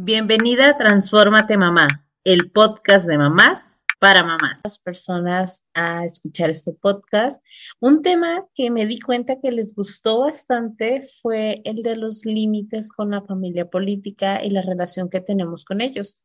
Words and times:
Bienvenida 0.00 0.68
a 0.68 0.78
Transfórmate 0.78 1.56
Mamá, 1.56 1.88
el 2.22 2.52
podcast 2.52 3.08
de 3.08 3.18
mamás 3.18 3.84
para 3.98 4.22
mamás. 4.22 4.60
Las 4.62 4.78
personas 4.78 5.64
a 5.74 6.04
escuchar 6.04 6.50
este 6.50 6.72
podcast. 6.72 7.44
Un 7.80 8.00
tema 8.00 8.46
que 8.54 8.70
me 8.70 8.86
di 8.86 9.00
cuenta 9.00 9.40
que 9.40 9.50
les 9.50 9.74
gustó 9.74 10.20
bastante 10.20 11.02
fue 11.20 11.62
el 11.64 11.82
de 11.82 11.96
los 11.96 12.24
límites 12.24 12.92
con 12.92 13.10
la 13.10 13.22
familia 13.22 13.68
política 13.68 14.44
y 14.44 14.50
la 14.50 14.62
relación 14.62 15.10
que 15.10 15.20
tenemos 15.20 15.64
con 15.64 15.80
ellos. 15.80 16.22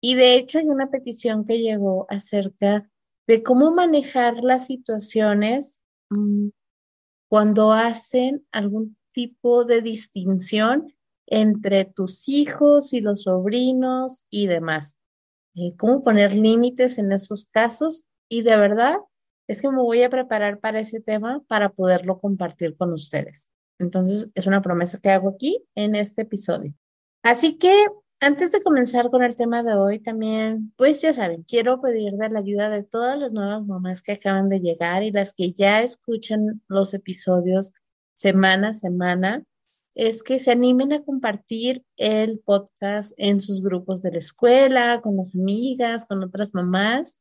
Y 0.00 0.14
de 0.14 0.36
hecho 0.36 0.60
hay 0.60 0.68
una 0.68 0.88
petición 0.88 1.44
que 1.44 1.58
llegó 1.58 2.06
acerca 2.08 2.88
de 3.26 3.42
cómo 3.42 3.72
manejar 3.72 4.44
las 4.44 4.66
situaciones 4.66 5.82
mm, 6.10 6.50
cuando 7.28 7.72
hacen 7.72 8.46
algún 8.52 8.96
tipo 9.10 9.64
de 9.64 9.82
distinción 9.82 10.94
entre 11.30 11.84
tus 11.84 12.28
hijos 12.28 12.92
y 12.92 13.00
los 13.00 13.22
sobrinos 13.22 14.24
y 14.30 14.46
demás. 14.46 14.98
Eh, 15.54 15.74
¿Cómo 15.76 16.02
poner 16.02 16.32
límites 16.32 16.98
en 16.98 17.12
esos 17.12 17.46
casos? 17.46 18.04
Y 18.28 18.42
de 18.42 18.56
verdad 18.56 18.96
es 19.46 19.62
que 19.62 19.70
me 19.70 19.82
voy 19.82 20.02
a 20.02 20.10
preparar 20.10 20.60
para 20.60 20.80
ese 20.80 21.00
tema 21.00 21.42
para 21.48 21.70
poderlo 21.70 22.18
compartir 22.20 22.76
con 22.76 22.92
ustedes. 22.92 23.50
Entonces, 23.78 24.30
es 24.34 24.46
una 24.46 24.62
promesa 24.62 24.98
que 24.98 25.10
hago 25.10 25.30
aquí 25.30 25.64
en 25.74 25.94
este 25.94 26.22
episodio. 26.22 26.74
Así 27.22 27.56
que 27.56 27.86
antes 28.20 28.50
de 28.50 28.60
comenzar 28.60 29.10
con 29.10 29.22
el 29.22 29.36
tema 29.36 29.62
de 29.62 29.74
hoy, 29.74 30.00
también, 30.00 30.72
pues 30.76 31.00
ya 31.00 31.12
saben, 31.12 31.44
quiero 31.44 31.80
pedir 31.80 32.14
de 32.14 32.28
la 32.28 32.40
ayuda 32.40 32.68
de 32.68 32.82
todas 32.82 33.18
las 33.18 33.32
nuevas 33.32 33.64
mamás 33.64 34.02
que 34.02 34.12
acaban 34.12 34.48
de 34.48 34.60
llegar 34.60 35.02
y 35.04 35.12
las 35.12 35.32
que 35.32 35.52
ya 35.52 35.82
escuchan 35.82 36.60
los 36.66 36.94
episodios 36.94 37.72
semana 38.14 38.70
a 38.70 38.74
semana 38.74 39.44
es 39.98 40.22
que 40.22 40.38
se 40.38 40.52
animen 40.52 40.92
a 40.92 41.02
compartir 41.02 41.84
el 41.96 42.38
podcast 42.38 43.12
en 43.16 43.40
sus 43.40 43.60
grupos 43.62 44.00
de 44.00 44.12
la 44.12 44.18
escuela, 44.18 45.00
con 45.00 45.16
las 45.16 45.34
amigas, 45.34 46.06
con 46.06 46.22
otras 46.22 46.54
mamás. 46.54 47.18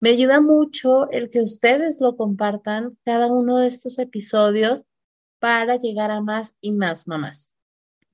Me 0.00 0.10
ayuda 0.10 0.40
mucho 0.40 1.08
el 1.12 1.30
que 1.30 1.40
ustedes 1.40 2.00
lo 2.00 2.16
compartan 2.16 2.98
cada 3.04 3.28
uno 3.28 3.58
de 3.58 3.68
estos 3.68 4.00
episodios 4.00 4.82
para 5.38 5.76
llegar 5.76 6.10
a 6.10 6.20
más 6.20 6.56
y 6.60 6.72
más 6.72 7.06
mamás. 7.06 7.54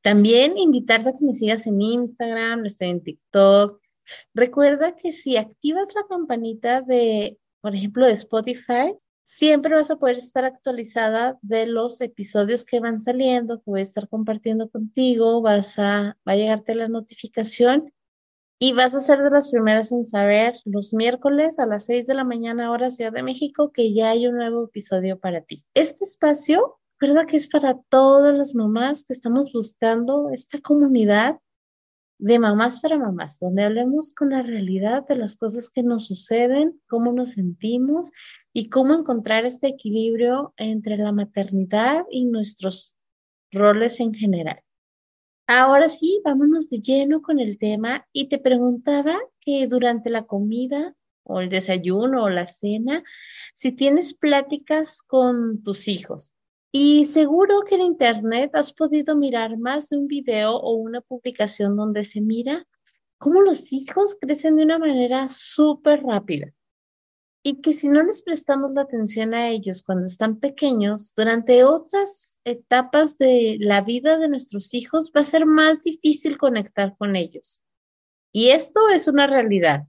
También 0.03 0.59
invitarte 0.59 1.09
a 1.09 1.13
que 1.13 1.25
me 1.25 1.33
sigas 1.33 1.67
en 1.67 1.81
Instagram, 1.81 2.67
estoy 2.67 2.89
en 2.89 3.03
TikTok. 3.03 3.81
Recuerda 4.35 4.97
que 4.97 5.13
si 5.13 5.39
activas 5.39 5.95
la 5.95 6.05
campanita 6.07 6.83
de, 6.83 7.39
por 7.63 7.75
ejemplo, 7.75 8.07
de 8.07 8.13
Spotify, 8.13 8.95
siempre 9.25 9.75
vas 9.75 9.91
a 9.91 9.97
poder 9.97 10.19
estar 10.19 10.45
actualizada 10.45 11.39
de 11.43 11.67
los 11.67 12.01
episodios 12.01 12.65
que 12.65 12.79
van 12.79 13.01
saliendo, 13.01 13.59
que 13.59 13.71
voy 13.71 13.81
a 13.81 13.83
estar 13.83 14.09
compartiendo 14.09 14.69
contigo, 14.69 15.41
vas 15.41 15.79
a, 15.79 16.17
va 16.29 16.33
a 16.33 16.37
llegarte 16.37 16.75
la 16.75 16.89
notificación 16.89 17.93
y 18.59 18.73
vas 18.73 18.95
a 18.95 19.01
ser 19.01 19.23
de 19.23 19.31
las 19.31 19.49
primeras 19.49 19.93
en 19.93 20.05
saber 20.05 20.55
los 20.65 20.95
miércoles 20.95 21.59
a 21.59 21.67
las 21.67 21.87
6 21.87 22.07
de 22.07 22.15
la 22.15 22.25
mañana 22.25 22.71
hora 22.71 22.91
Ciudad 22.91 23.13
de 23.13 23.23
México 23.23 23.73
que 23.73 23.93
ya 23.93 24.11
hay 24.11 24.27
un 24.27 24.37
nuevo 24.37 24.65
episodio 24.65 25.19
para 25.19 25.41
ti. 25.41 25.65
Este 25.75 26.05
espacio, 26.05 26.79
verdad 27.01 27.27
que 27.27 27.39
es 27.39 27.49
para 27.49 27.81
todas 27.89 28.37
las 28.37 28.55
mamás 28.55 29.05
que 29.05 29.15
estamos 29.15 29.53
buscando 29.53 30.31
esta 30.31 30.61
comunidad 30.61 31.39
de 32.25 32.39
mamás 32.39 32.81
para 32.81 32.97
mamás, 32.97 33.39
donde 33.39 33.65
hablemos 33.65 34.11
con 34.11 34.31
la 34.31 34.41
realidad 34.41 35.07
de 35.07 35.15
las 35.15 35.37
cosas 35.37 35.69
que 35.69 35.83
nos 35.83 36.07
suceden, 36.07 36.81
cómo 36.89 37.13
nos 37.13 37.33
sentimos 37.33 38.13
y 38.55 38.71
cómo 38.71 38.95
encontrar 38.95 39.45
este 39.45 39.67
equilibrio 39.67 40.55
entre 40.57 40.97
la 40.97 41.13
maternidad 41.13 42.07
y 42.11 42.25
nuestros 42.25 42.97
roles 43.53 44.01
en 44.01 44.15
general. 44.15 44.59
Ahora 45.47 45.91
sí, 45.91 46.23
vámonos 46.25 46.71
de 46.71 46.81
lleno 46.81 47.21
con 47.21 47.41
el 47.41 47.59
tema 47.59 48.07
y 48.11 48.31
te 48.31 48.39
preguntaba 48.39 49.19
que 49.41 49.67
durante 49.67 50.09
la 50.09 50.25
comida 50.25 50.97
o 51.25 51.41
el 51.41 51.51
desayuno 51.51 52.25
o 52.25 52.31
la 52.31 52.47
cena, 52.47 53.05
si 53.55 53.73
tienes 53.73 54.15
pláticas 54.15 55.03
con 55.03 55.63
tus 55.63 55.89
hijos. 55.89 56.34
Y 56.77 57.05
seguro 57.05 57.63
que 57.63 57.77
en 57.77 57.83
Internet 57.83 58.57
has 58.57 58.73
podido 58.73 59.15
mirar 59.15 59.57
más 59.59 59.91
de 59.91 59.97
un 59.97 60.09
video 60.09 60.57
o 60.57 60.75
una 60.75 61.01
publicación 61.01 61.77
donde 61.77 62.03
se 62.03 62.21
mira 62.21 62.67
cómo 63.17 63.43
los 63.43 63.73
hijos 63.73 64.17
crecen 64.21 64.57
de 64.57 64.65
una 64.65 64.81
manera 64.81 65.29
súper 65.29 66.03
rápida 66.03 66.53
y 67.45 67.61
que 67.61 67.75
si 67.75 67.89
no 67.89 68.03
les 68.03 68.23
prestamos 68.23 68.73
la 68.73 68.81
atención 68.83 69.35
a 69.35 69.51
ellos 69.51 69.85
cuando 69.85 70.05
están 70.05 70.41
pequeños, 70.41 71.15
durante 71.15 71.63
otras 71.63 72.41
etapas 72.43 73.19
de 73.19 73.57
la 73.61 73.81
vida 73.81 74.19
de 74.19 74.29
nuestros 74.29 74.75
hijos 74.75 75.13
va 75.17 75.21
a 75.21 75.25
ser 75.25 75.47
más 75.47 75.85
difícil 75.85 76.39
conectar 76.39 76.97
con 76.97 77.15
ellos. 77.15 77.63
Y 78.33 78.49
esto 78.49 78.89
es 78.89 79.07
una 79.07 79.29
realidad. 79.29 79.87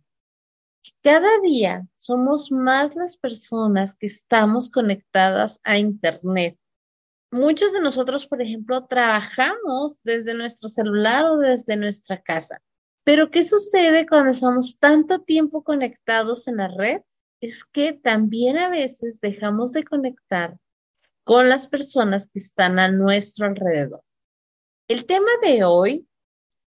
Cada 1.02 1.40
día 1.42 1.88
somos 1.98 2.52
más 2.52 2.96
las 2.96 3.18
personas 3.18 3.96
que 3.96 4.06
estamos 4.06 4.70
conectadas 4.70 5.60
a 5.64 5.80
Internet. 5.80 6.60
Muchos 7.36 7.74
de 7.74 7.82
nosotros, 7.82 8.28
por 8.28 8.42
ejemplo, 8.42 8.86
trabajamos 8.86 10.02
desde 10.04 10.34
nuestro 10.34 10.70
celular 10.70 11.26
o 11.26 11.38
desde 11.38 11.76
nuestra 11.76 12.22
casa. 12.22 12.62
Pero 13.04 13.30
¿qué 13.30 13.44
sucede 13.44 14.08
cuando 14.08 14.32
estamos 14.32 14.80
tanto 14.80 15.20
tiempo 15.20 15.64
conectados 15.64 16.48
en 16.48 16.58
la 16.58 16.70
red? 16.70 17.02
es 17.42 17.64
que 17.64 17.94
también 17.94 18.58
a 18.58 18.70
veces 18.70 19.20
dejamos 19.22 19.72
de 19.74 19.84
conectar 19.84 20.58
con 21.24 21.50
las 21.50 21.68
personas 21.68 22.28
que 22.28 22.40
están 22.40 22.80
a 22.80 22.90
nuestro 22.90 23.48
alrededor. 23.48 24.04
El 24.88 25.06
tema 25.06 25.30
de 25.42 25.64
hoy 25.64 26.08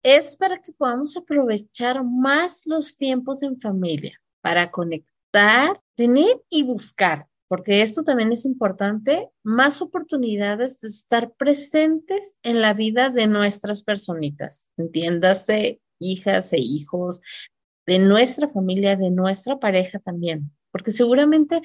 es 0.03 0.37
para 0.37 0.61
que 0.61 0.73
podamos 0.73 1.17
aprovechar 1.17 2.05
más 2.05 2.67
los 2.67 2.97
tiempos 2.97 3.43
en 3.43 3.59
familia, 3.59 4.21
para 4.41 4.71
conectar, 4.71 5.79
tener 5.95 6.43
y 6.51 6.63
buscar, 6.63 7.29
porque 7.53 7.83
esto 7.83 8.03
también 8.03 8.33
es 8.33 8.47
importante, 8.47 9.29
más 9.43 9.83
oportunidades 9.83 10.81
de 10.81 10.89
estar 10.89 11.33
presentes 11.33 12.39
en 12.43 12.63
la 12.63 12.73
vida 12.73 13.11
de 13.11 13.27
nuestras 13.27 13.83
personitas, 13.83 14.69
entiéndase, 14.79 15.83
hijas 15.99 16.55
e 16.55 16.61
hijos, 16.61 17.21
de 17.85 17.99
nuestra 17.99 18.49
familia, 18.49 18.97
de 18.97 19.11
nuestra 19.11 19.59
pareja 19.59 19.99
también 19.99 20.51
porque 20.73 20.91
seguramente 20.91 21.63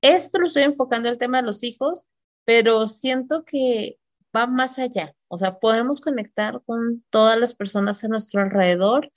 esto 0.00 0.38
lo 0.38 0.46
estoy 0.46 0.62
enfocando 0.62 1.10
el 1.10 1.18
tema 1.18 1.38
de 1.38 1.46
los 1.46 1.62
hijos, 1.62 2.06
pero 2.46 2.86
siento 2.86 3.44
que 3.44 3.98
va 4.34 4.46
más 4.46 4.78
allá. 4.78 5.14
O 5.28 5.36
sea, 5.36 5.58
podemos 5.58 6.00
conectar 6.00 6.62
con 6.64 7.04
todas 7.10 7.38
las 7.38 7.54
personas 7.54 8.02
a 8.04 8.08
nuestro 8.08 8.40
alrededor 8.40 9.12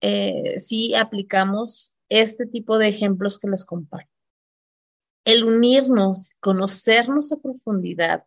eh, 0.00 0.58
si 0.58 0.94
aplicamos 0.94 1.94
este 2.08 2.46
tipo 2.46 2.78
de 2.78 2.88
ejemplos 2.88 3.38
que 3.38 3.48
les 3.48 3.64
comparto. 3.64 4.10
El 5.24 5.44
unirnos, 5.44 6.32
conocernos 6.40 7.32
a 7.32 7.36
profundidad, 7.36 8.24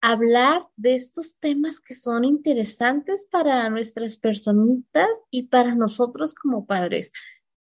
hablar 0.00 0.66
de 0.76 0.94
estos 0.94 1.38
temas 1.38 1.80
que 1.80 1.94
son 1.94 2.24
interesantes 2.24 3.26
para 3.30 3.70
nuestras 3.70 4.18
personitas 4.18 5.08
y 5.30 5.44
para 5.44 5.74
nosotros 5.74 6.34
como 6.34 6.66
padres. 6.66 7.12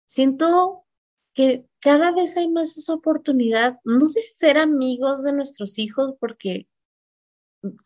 Siento 0.05 0.85
que 1.33 1.65
cada 1.79 2.11
vez 2.11 2.37
hay 2.37 2.49
más 2.49 2.77
esa 2.77 2.93
oportunidad, 2.93 3.79
no 3.83 4.07
de 4.07 4.21
ser 4.21 4.57
amigos 4.57 5.23
de 5.23 5.33
nuestros 5.33 5.77
hijos, 5.79 6.15
porque 6.19 6.67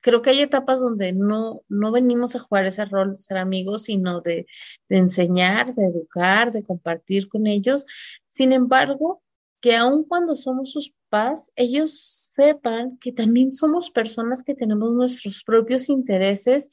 creo 0.02 0.22
que 0.22 0.32
hay 0.32 0.42
etapas 0.42 0.80
donde 0.80 1.14
no, 1.14 1.64
no 1.68 1.92
venimos 1.92 2.36
a 2.36 2.40
jugar 2.40 2.66
ese 2.66 2.86
rol 2.86 3.12
de 3.12 3.16
ser 3.18 3.38
amigos, 3.38 3.84
sino 3.84 4.22
de, 4.22 4.46
de 4.88 4.98
enseñar, 4.98 5.74
de 5.74 5.86
educar, 5.86 6.52
de 6.52 6.64
compartir 6.64 7.30
con 7.30 7.48
ellos. 7.48 7.86
Sin 8.26 8.52
embargo, 8.52 9.24
que 9.62 9.76
aun 9.76 10.04
cuando 10.04 10.36
somos 10.36 10.72
sus 10.72 10.94
papás, 11.10 11.52
ellos 11.56 12.30
sepan 12.34 12.98
que 13.00 13.12
también 13.12 13.54
somos 13.54 13.92
personas 13.92 14.44
que 14.44 14.56
tenemos 14.56 14.94
nuestros 14.94 15.44
propios 15.44 15.90
intereses 15.90 16.70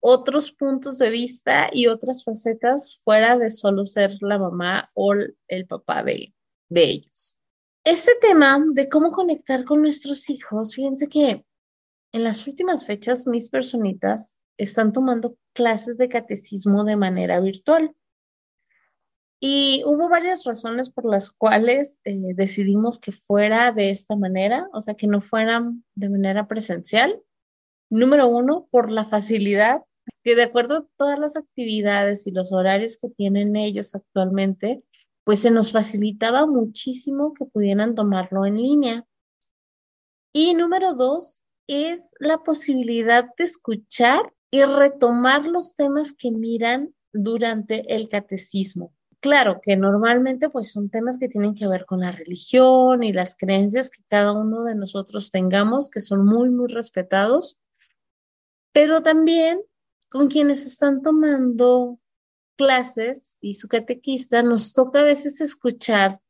otros 0.00 0.52
puntos 0.52 0.98
de 0.98 1.10
vista 1.10 1.68
y 1.72 1.86
otras 1.86 2.24
facetas 2.24 3.00
fuera 3.04 3.36
de 3.36 3.50
solo 3.50 3.84
ser 3.84 4.16
la 4.20 4.38
mamá 4.38 4.90
o 4.94 5.14
el 5.48 5.66
papá 5.66 6.02
de, 6.02 6.34
de 6.68 6.84
ellos. 6.84 7.38
Este 7.84 8.12
tema 8.20 8.62
de 8.72 8.88
cómo 8.88 9.10
conectar 9.10 9.64
con 9.64 9.82
nuestros 9.82 10.28
hijos, 10.30 10.74
fíjense 10.74 11.08
que 11.08 11.44
en 12.12 12.24
las 12.24 12.46
últimas 12.46 12.86
fechas 12.86 13.26
mis 13.26 13.48
personitas 13.48 14.36
están 14.58 14.92
tomando 14.92 15.36
clases 15.54 15.96
de 15.96 16.08
catecismo 16.08 16.84
de 16.84 16.96
manera 16.96 17.40
virtual. 17.40 17.94
Y 19.42 19.82
hubo 19.86 20.10
varias 20.10 20.44
razones 20.44 20.90
por 20.90 21.06
las 21.06 21.30
cuales 21.30 22.00
eh, 22.04 22.34
decidimos 22.34 23.00
que 23.00 23.10
fuera 23.10 23.72
de 23.72 23.90
esta 23.90 24.14
manera, 24.14 24.68
o 24.74 24.82
sea, 24.82 24.94
que 24.94 25.06
no 25.06 25.22
fueran 25.22 25.82
de 25.94 26.10
manera 26.10 26.46
presencial. 26.46 27.22
Número 27.88 28.28
uno, 28.28 28.68
por 28.70 28.90
la 28.90 29.04
facilidad 29.04 29.82
que 30.22 30.34
de 30.34 30.42
acuerdo 30.42 30.76
a 30.76 30.86
todas 30.96 31.18
las 31.18 31.36
actividades 31.36 32.26
y 32.26 32.30
los 32.30 32.52
horarios 32.52 32.98
que 32.98 33.08
tienen 33.08 33.56
ellos 33.56 33.94
actualmente, 33.94 34.82
pues 35.24 35.40
se 35.40 35.50
nos 35.50 35.72
facilitaba 35.72 36.46
muchísimo 36.46 37.32
que 37.34 37.46
pudieran 37.46 37.94
tomarlo 37.94 38.46
en 38.46 38.56
línea. 38.56 39.06
Y 40.32 40.54
número 40.54 40.94
dos 40.94 41.42
es 41.66 42.14
la 42.18 42.38
posibilidad 42.42 43.26
de 43.36 43.44
escuchar 43.44 44.32
y 44.50 44.62
retomar 44.64 45.46
los 45.46 45.74
temas 45.74 46.12
que 46.12 46.30
miran 46.30 46.94
durante 47.12 47.94
el 47.94 48.08
catecismo. 48.08 48.92
Claro 49.20 49.60
que 49.62 49.76
normalmente 49.76 50.48
pues 50.48 50.70
son 50.70 50.88
temas 50.88 51.18
que 51.18 51.28
tienen 51.28 51.54
que 51.54 51.68
ver 51.68 51.84
con 51.84 52.00
la 52.00 52.10
religión 52.10 53.02
y 53.02 53.12
las 53.12 53.36
creencias 53.36 53.90
que 53.90 54.02
cada 54.08 54.32
uno 54.32 54.64
de 54.64 54.74
nosotros 54.74 55.30
tengamos, 55.30 55.90
que 55.90 56.00
son 56.00 56.24
muy, 56.24 56.48
muy 56.48 56.68
respetados, 56.68 57.58
pero 58.72 59.02
también 59.02 59.60
con 60.08 60.28
quienes 60.28 60.66
están 60.66 61.02
tomando 61.02 61.98
clases 62.56 63.36
y 63.40 63.54
su 63.54 63.68
catequista 63.68 64.42
nos 64.42 64.72
toca 64.72 65.00
a 65.00 65.04
veces 65.04 65.40
escuchar 65.42 66.20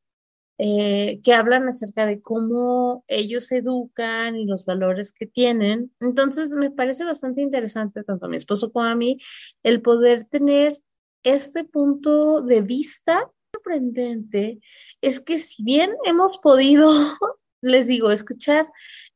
eh, 0.58 1.20
que 1.24 1.32
hablan 1.32 1.68
acerca 1.68 2.04
de 2.06 2.20
cómo 2.20 3.04
ellos 3.08 3.50
educan 3.52 4.36
y 4.36 4.44
los 4.46 4.66
valores 4.66 5.12
que 5.12 5.26
tienen. 5.26 5.90
Entonces, 6.00 6.52
me 6.52 6.70
parece 6.70 7.04
bastante 7.04 7.40
interesante, 7.40 8.04
tanto 8.04 8.26
a 8.26 8.28
mi 8.28 8.36
esposo 8.36 8.70
como 8.70 8.84
a 8.84 8.94
mí, 8.94 9.18
el 9.62 9.80
poder 9.80 10.24
tener 10.24 10.74
este 11.22 11.64
punto 11.64 12.40
de 12.40 12.62
vista 12.62 13.30
sorprendente. 13.52 14.60
Es 15.00 15.20
que 15.20 15.38
si 15.38 15.62
bien 15.62 15.92
hemos 16.04 16.38
podido, 16.38 16.90
les 17.62 17.86
digo, 17.86 18.10
escuchar 18.10 18.66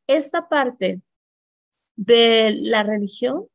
esta 0.07 0.49
parte 0.49 1.01
de 1.97 2.53
la 2.55 2.83
religión, 2.83 3.47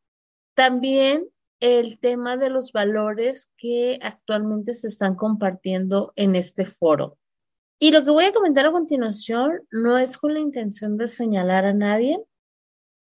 también 0.55 1.27
el 1.59 1.99
tema 1.99 2.37
de 2.37 2.49
los 2.49 2.71
valores 2.71 3.51
que 3.57 3.99
actualmente 4.01 4.73
se 4.73 4.87
están 4.87 5.15
compartiendo 5.15 6.13
en 6.15 6.35
este 6.35 6.65
foro. 6.65 7.17
Y 7.79 7.91
lo 7.91 8.03
que 8.03 8.11
voy 8.11 8.25
a 8.25 8.33
comentar 8.33 8.65
a 8.65 8.71
continuación 8.71 9.61
no 9.71 9.97
es 9.97 10.17
con 10.17 10.33
la 10.33 10.39
intención 10.39 10.97
de 10.97 11.07
señalar 11.07 11.65
a 11.65 11.73
nadie, 11.73 12.21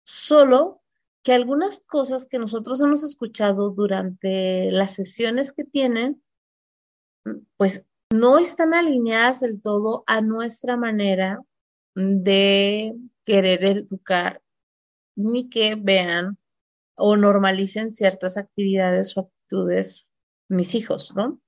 solo 0.05 0.83
que 1.23 1.33
algunas 1.33 1.81
cosas 1.81 2.27
que 2.27 2.39
nosotros 2.39 2.81
hemos 2.81 3.03
escuchado 3.05 3.71
durante 3.71 4.71
las 4.71 4.95
sesiones 4.95 5.53
que 5.53 5.65
tienen, 5.65 6.23
pues 7.57 7.85
no 8.11 8.39
están 8.39 8.73
alineadas 8.75 9.41
del 9.41 9.61
todo 9.61 10.05
a 10.07 10.21
nuestra 10.21 10.77
manera 10.77 11.43
de 11.95 12.95
querer 13.25 13.65
educar, 13.65 14.43
ni 15.17 15.49
que 15.49 15.75
vean 15.75 16.39
o 16.97 17.17
normalicen 17.17 17.93
ciertas 17.93 18.37
actividades 18.37 19.17
o 19.17 19.21
actitudes 19.21 20.09
mis 20.49 20.75
hijos, 20.75 21.15
¿no? 21.15 21.41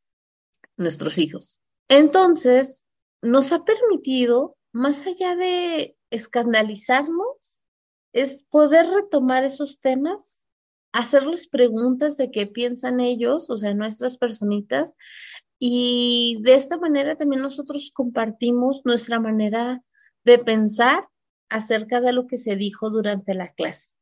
Nuestros 0.77 1.19
hijos. 1.19 1.61
Entonces, 1.89 2.85
nos 3.23 3.53
ha 3.53 3.65
permitido, 3.65 4.57
más 4.73 5.07
allá 5.07 5.37
de 5.37 5.97
escandalizarnos, 6.11 7.60
es 8.13 8.45
poder 8.45 8.87
retomar 8.87 9.45
esos 9.45 9.81
temas, 9.81 10.45
hacerles 10.93 11.47
preguntas 11.47 12.17
de 12.17 12.31
qué 12.31 12.47
piensan 12.47 13.01
ellos, 13.01 13.51
o 13.51 13.57
sea, 13.57 13.75
nuestras 13.75 14.19
personitas, 14.19 14.95
y 15.59 16.39
de 16.41 16.55
esta 16.55 16.79
manera 16.79 17.17
también 17.17 17.43
nosotros 17.43 17.91
compartimos 17.93 18.83
nuestra 18.85 19.21
manera 19.21 19.83
de 20.25 20.39
pensar 20.39 21.07
acerca 21.51 22.01
de 22.01 22.13
lo 22.13 22.27
que 22.27 22.39
se 22.39 22.57
dijo 22.57 22.91
durante 22.91 23.35
la 23.35 23.53
clase. 23.53 23.95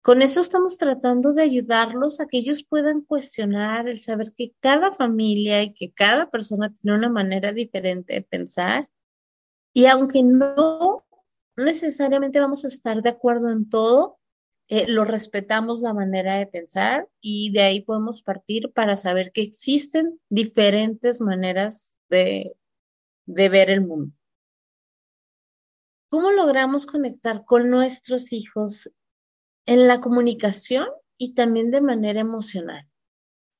Con 0.00 0.22
eso 0.22 0.40
estamos 0.40 0.78
tratando 0.78 1.34
de 1.34 1.42
ayudarlos 1.42 2.20
a 2.20 2.26
que 2.28 2.38
ellos 2.38 2.64
puedan 2.64 3.02
cuestionar 3.02 3.88
el 3.88 3.98
saber 3.98 4.28
que 4.36 4.52
cada 4.60 4.92
familia 4.92 5.62
y 5.62 5.74
que 5.74 5.92
cada 5.92 6.30
persona 6.30 6.72
tiene 6.72 6.96
una 6.96 7.08
manera 7.10 7.52
diferente 7.52 8.14
de 8.14 8.22
pensar. 8.22 8.88
Y 9.74 9.86
aunque 9.86 10.22
no 10.22 11.04
necesariamente 11.64 12.40
vamos 12.40 12.64
a 12.64 12.68
estar 12.68 13.02
de 13.02 13.10
acuerdo 13.10 13.50
en 13.50 13.68
todo, 13.68 14.18
eh, 14.68 14.86
lo 14.88 15.04
respetamos 15.04 15.80
la 15.80 15.94
manera 15.94 16.36
de 16.36 16.46
pensar 16.46 17.08
y 17.20 17.52
de 17.52 17.60
ahí 17.62 17.80
podemos 17.82 18.22
partir 18.22 18.72
para 18.72 18.96
saber 18.96 19.32
que 19.32 19.42
existen 19.42 20.20
diferentes 20.28 21.20
maneras 21.20 21.96
de, 22.08 22.54
de 23.26 23.48
ver 23.48 23.70
el 23.70 23.80
mundo. 23.80 24.14
¿Cómo 26.10 26.30
logramos 26.30 26.86
conectar 26.86 27.44
con 27.44 27.70
nuestros 27.70 28.32
hijos 28.32 28.90
en 29.68 29.86
la 29.86 30.00
comunicación 30.00 30.88
y 31.18 31.34
también 31.34 31.70
de 31.70 31.82
manera 31.82 32.20
emocional. 32.20 32.87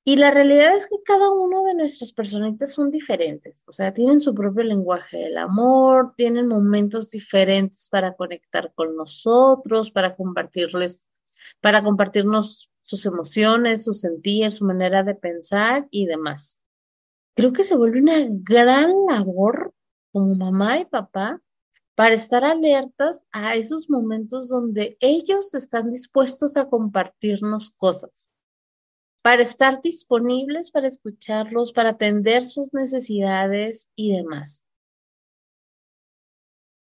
Y 0.09 0.15
la 0.15 0.31
realidad 0.31 0.75
es 0.75 0.87
que 0.87 0.95
cada 1.05 1.29
uno 1.29 1.63
de 1.65 1.75
nuestras 1.75 2.11
personitas 2.13 2.73
son 2.73 2.89
diferentes, 2.89 3.63
o 3.67 3.71
sea, 3.71 3.93
tienen 3.93 4.19
su 4.19 4.33
propio 4.33 4.63
lenguaje 4.63 5.17
del 5.17 5.37
amor, 5.37 6.15
tienen 6.17 6.47
momentos 6.47 7.11
diferentes 7.11 7.87
para 7.89 8.15
conectar 8.15 8.73
con 8.73 8.95
nosotros, 8.95 9.91
para 9.91 10.15
compartirles, 10.15 11.11
para 11.61 11.83
compartirnos 11.83 12.71
sus 12.81 13.05
emociones, 13.05 13.83
sus 13.83 13.99
sentir, 13.99 14.51
su 14.51 14.65
manera 14.65 15.03
de 15.03 15.13
pensar 15.13 15.87
y 15.91 16.07
demás. 16.07 16.59
Creo 17.35 17.53
que 17.53 17.61
se 17.61 17.75
vuelve 17.75 18.01
una 18.01 18.25
gran 18.29 18.91
labor 19.07 19.75
como 20.11 20.33
mamá 20.33 20.79
y 20.79 20.85
papá 20.85 21.39
para 21.93 22.15
estar 22.15 22.43
alertas 22.43 23.27
a 23.31 23.53
esos 23.53 23.91
momentos 23.91 24.49
donde 24.49 24.97
ellos 25.01 25.53
están 25.53 25.91
dispuestos 25.91 26.57
a 26.57 26.67
compartirnos 26.67 27.69
cosas, 27.69 28.31
para 29.21 29.41
estar 29.41 29.81
disponibles 29.81 30.71
para 30.71 30.87
escucharlos, 30.87 31.73
para 31.73 31.89
atender 31.89 32.43
sus 32.43 32.73
necesidades 32.73 33.89
y 33.95 34.15
demás. 34.15 34.65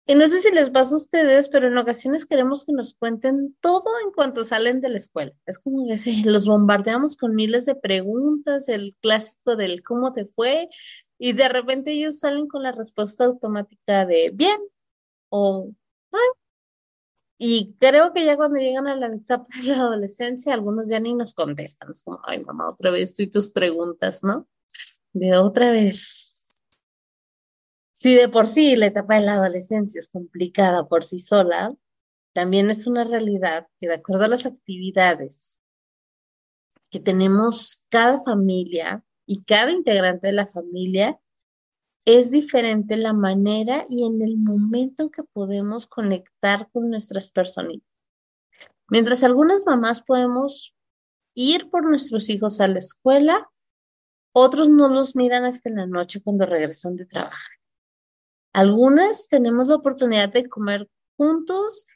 Y 0.07 0.15
no 0.15 0.27
sé 0.27 0.41
si 0.41 0.51
les 0.53 0.71
pasa 0.71 0.95
a 0.95 0.99
ustedes, 0.99 1.51
pero 1.51 1.69
en 1.69 1.77
ocasiones 1.77 2.25
queremos 2.25 2.65
que 2.65 2.73
nos 2.73 2.95
cuenten 2.95 3.55
todo 3.61 3.85
en 4.03 4.11
cuanto 4.11 4.43
salen 4.43 4.81
de 4.81 4.89
la 4.89 4.97
escuela. 4.97 5.35
Es 5.45 5.59
como 5.59 5.87
que 5.87 5.97
los 6.25 6.47
bombardeamos 6.47 7.15
con 7.19 7.35
miles 7.35 7.67
de 7.67 7.75
preguntas, 7.75 8.69
el 8.69 8.97
clásico 9.03 9.55
del 9.55 9.83
cómo 9.83 10.15
te 10.15 10.25
fue, 10.25 10.71
y 11.19 11.35
de 11.35 11.51
repente 11.51 11.93
ellos 11.93 12.21
salen 12.21 12.49
con 12.49 12.63
la 12.63 12.73
respuesta 12.73 13.27
automática 13.27 14.07
de 14.07 14.31
bien, 14.33 14.59
o 15.29 15.73
Y 17.39 17.77
creo 17.79 18.13
que 18.13 18.25
ya 18.25 18.37
cuando 18.37 18.59
llegan 18.59 18.89
a 18.89 18.97
la 18.97 19.15
etapa 19.15 19.47
de 19.63 19.69
la 19.69 19.79
adolescencia, 19.79 20.53
algunos 20.53 20.89
ya 20.89 20.99
ni 20.99 21.15
nos 21.15 21.35
contestan. 21.35 21.93
Es 21.93 22.03
como, 22.03 22.21
ay, 22.25 22.45
mamá, 22.45 22.69
otra 22.69 22.91
vez 22.91 23.15
tú 23.15 23.23
y 23.23 23.31
tus 23.31 23.53
preguntas, 23.53 24.25
¿no? 24.25 24.49
De 25.13 25.37
otra 25.37 25.71
vez. 25.71 26.61
Si 27.97 28.15
de 28.15 28.29
por 28.29 28.49
sí 28.49 28.75
la 28.77 28.87
etapa 28.87 29.17
de 29.17 29.27
la 29.27 29.35
adolescencia 29.35 30.01
es 30.01 30.09
complicada 30.09 30.89
por 30.89 31.05
sí 31.05 31.21
sola, 31.21 31.75
también 32.33 32.71
es 32.71 32.87
una 32.87 33.05
realidad 33.05 33.69
que 33.79 33.89
de 33.89 33.95
acuerdo 33.95 34.25
a 34.25 34.29
las 34.29 34.47
actividades 34.47 35.61
que 36.91 37.01
tenemos 37.01 37.85
cada 37.89 38.23
familia 38.23 39.05
y 39.27 39.45
cada 39.45 39.71
integrante 39.71 40.29
de 40.29 40.33
la 40.33 40.47
familia, 40.47 41.21
es 42.09 42.31
diferente 42.31 42.97
la 42.97 43.13
manera 43.13 43.85
y 43.91 44.07
en 44.07 44.23
el 44.23 44.39
momento 44.39 45.03
en 45.03 45.11
que 45.11 45.25
podemos 45.25 45.87
conectar 45.87 46.71
con 46.73 46.89
nuestras 46.89 47.31
personitas. 47.31 47.99
Mientras 48.89 49.23
algunas 49.25 49.67
mamás 49.67 50.01
podemos 50.01 50.75
ir 51.35 51.69
por 51.69 51.85
nuestros 51.85 52.31
hijos 52.31 52.63
a 52.63 52.69
la 52.69 52.79
escuela, 52.79 53.51
otros 54.33 54.71
no 54.71 54.89
los 54.89 55.17
miran 55.17 55.45
hasta 55.45 55.69
la 55.69 55.87
noche 55.87 56.23
cuando 56.23 56.47
regresan 56.47 56.97
de 56.97 57.05
trabajar. 57.05 57.59
Algunas 58.55 59.29
tenemos 59.29 59.69
la 59.69 59.75
oportunidad 59.75 60.33
de 60.33 60.49
comer 60.49 60.89
juntos 61.19 61.87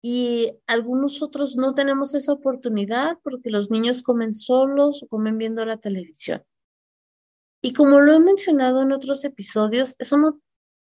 y 0.00 0.50
algunos 0.66 1.22
otros 1.22 1.56
no 1.56 1.74
tenemos 1.74 2.14
esa 2.14 2.32
oportunidad 2.32 3.18
porque 3.22 3.50
los 3.50 3.70
niños 3.70 4.02
comen 4.02 4.34
solos 4.34 5.02
o 5.02 5.08
comen 5.08 5.36
viendo 5.36 5.66
la 5.66 5.76
televisión. 5.76 6.42
Y 7.62 7.72
como 7.72 8.00
lo 8.00 8.12
he 8.12 8.20
mencionado 8.20 8.82
en 8.82 8.92
otros 8.92 9.24
episodios, 9.24 9.96
esto 9.98 10.42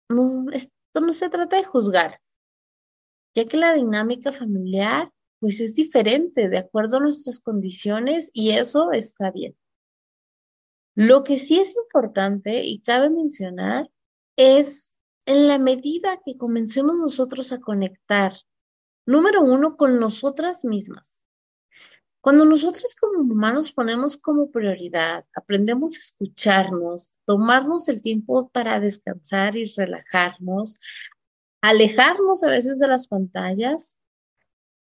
no 0.09 1.13
se 1.13 1.29
trata 1.29 1.57
de 1.57 1.63
juzgar, 1.63 2.21
ya 3.33 3.45
que 3.45 3.57
la 3.57 3.73
dinámica 3.73 4.31
familiar 4.31 5.11
pues 5.39 5.59
es 5.59 5.75
diferente 5.75 6.47
de 6.49 6.57
acuerdo 6.57 6.97
a 6.97 7.01
nuestras 7.01 7.39
condiciones 7.39 8.31
y 8.33 8.51
eso 8.51 8.91
está 8.91 9.31
bien. 9.31 9.55
Lo 10.95 11.23
que 11.23 11.37
sí 11.37 11.59
es 11.59 11.75
importante 11.75 12.63
y 12.63 12.79
cabe 12.79 13.09
mencionar 13.09 13.91
es 14.37 15.01
en 15.25 15.47
la 15.47 15.59
medida 15.59 16.21
que 16.25 16.37
comencemos 16.37 16.95
nosotros 16.95 17.51
a 17.51 17.59
conectar, 17.59 18.31
número 19.05 19.41
uno, 19.41 19.75
con 19.75 19.99
nosotras 19.99 20.63
mismas. 20.63 21.24
Cuando 22.25 22.43
nosotros 22.43 22.95
como 22.99 23.19
humanos 23.19 23.71
ponemos 23.71 24.17
como 24.17 24.49
prioridad, 24.49 25.27
aprendemos 25.35 25.93
a 25.93 25.99
escucharnos, 25.99 27.13
tomarnos 27.23 27.87
el 27.87 28.01
tiempo 28.01 28.49
para 28.49 28.79
descansar 28.79 29.55
y 29.55 29.65
relajarnos, 29.65 30.73
alejarnos 31.61 32.43
a 32.43 32.49
veces 32.49 32.79
de 32.79 32.87
las 32.87 33.07
pantallas, 33.07 33.99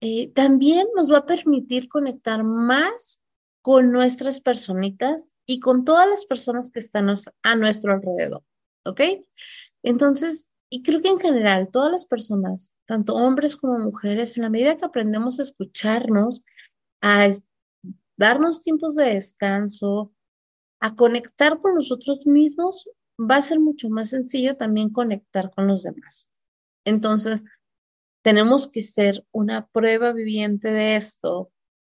eh, 0.01 0.33
también 0.33 0.89
nos 0.97 1.13
va 1.13 1.19
a 1.19 1.27
permitir 1.27 1.89
conectar 1.89 2.43
más 2.43 3.23
con 3.63 3.93
nuestras 3.93 4.41
personitas 4.41 5.37
y 5.47 5.61
con 5.61 5.85
todas 5.85 6.09
las 6.09 6.27
personas 6.27 6.73
que 6.73 6.81
están 6.81 7.09
a 7.45 7.55
nuestro 7.55 7.93
alrededor, 7.93 8.43
¿ok? 8.85 9.01
Entonces, 9.85 10.51
y 10.71 10.83
creo 10.83 11.01
que 11.01 11.09
en 11.09 11.21
general, 11.21 11.69
todas 11.73 11.93
las 11.93 12.05
personas, 12.05 12.73
tanto 12.85 13.15
hombres 13.15 13.55
como 13.55 13.79
mujeres, 13.79 14.37
en 14.37 14.43
la 14.43 14.51
medida 14.51 14.77
que 14.77 14.85
aprendemos 14.85 15.39
a 15.39 15.45
escucharnos, 15.45 16.43
a 17.01 17.29
darnos 18.17 18.61
tiempos 18.61 18.97
de 18.97 19.15
descanso, 19.15 20.13
a 20.81 20.95
conectar 20.95 21.59
con 21.59 21.75
nosotros 21.75 22.27
mismos, 22.27 22.89
va 23.19 23.37
a 23.37 23.43
ser 23.43 23.61
mucho 23.61 23.89
más 23.89 24.11
sencillo 24.11 24.57
también 24.57 24.91
conectar 24.91 25.51
con 25.51 25.67
los 25.67 25.83
demás. 25.83 26.29
Entonces, 26.85 27.45
tenemos 28.23 28.69
que 28.69 28.83
ser 28.83 29.25
una 29.33 29.67
prueba 29.69 30.13
viviente 30.13 30.71
de 30.71 30.97
esto 30.97 31.51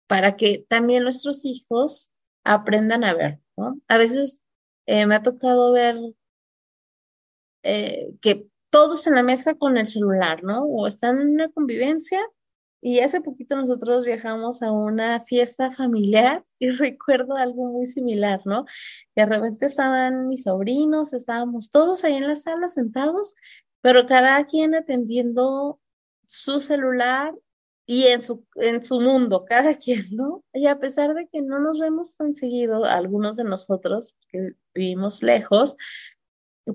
para 0.07 0.35
que 0.35 0.65
también 0.67 1.03
nuestros 1.03 1.45
hijos 1.45 2.11
aprendan 2.43 3.03
a 3.03 3.13
ver, 3.13 3.39
¿no? 3.57 3.79
A 3.87 3.97
veces 3.97 4.43
eh, 4.85 5.05
me 5.05 5.15
ha 5.15 5.23
tocado 5.23 5.71
ver 5.71 5.95
eh, 7.63 8.13
que 8.21 8.47
todos 8.69 9.07
en 9.07 9.15
la 9.15 9.23
mesa 9.23 9.55
con 9.55 9.77
el 9.77 9.87
celular, 9.87 10.43
¿no? 10.43 10.63
O 10.65 10.87
están 10.87 11.19
en 11.19 11.29
una 11.29 11.49
convivencia 11.49 12.19
y 12.81 12.99
hace 12.99 13.21
poquito 13.21 13.55
nosotros 13.55 14.05
viajamos 14.05 14.61
a 14.61 14.71
una 14.71 15.19
fiesta 15.21 15.71
familiar 15.71 16.43
y 16.59 16.69
recuerdo 16.69 17.35
algo 17.35 17.71
muy 17.71 17.85
similar, 17.85 18.41
¿no? 18.45 18.65
De 19.15 19.25
repente 19.25 19.65
estaban 19.65 20.27
mis 20.27 20.43
sobrinos, 20.43 21.13
estábamos 21.13 21.71
todos 21.71 22.03
ahí 22.03 22.13
en 22.15 22.27
la 22.27 22.35
sala 22.35 22.67
sentados, 22.67 23.35
pero 23.81 24.05
cada 24.05 24.43
quien 24.45 24.75
atendiendo 24.75 25.79
su 26.27 26.59
celular 26.59 27.33
y 27.87 28.05
en 28.05 28.21
su, 28.21 28.45
en 28.55 28.83
su 28.83 28.99
mundo, 28.99 29.45
cada 29.49 29.75
quien, 29.75 30.05
¿no? 30.11 30.43
Y 30.53 30.67
a 30.67 30.79
pesar 30.79 31.13
de 31.13 31.27
que 31.27 31.41
no 31.41 31.59
nos 31.59 31.79
vemos 31.79 32.17
tan 32.17 32.35
seguido, 32.35 32.85
algunos 32.85 33.35
de 33.35 33.43
nosotros 33.43 34.15
que 34.29 34.53
vivimos 34.73 35.23
lejos, 35.23 35.75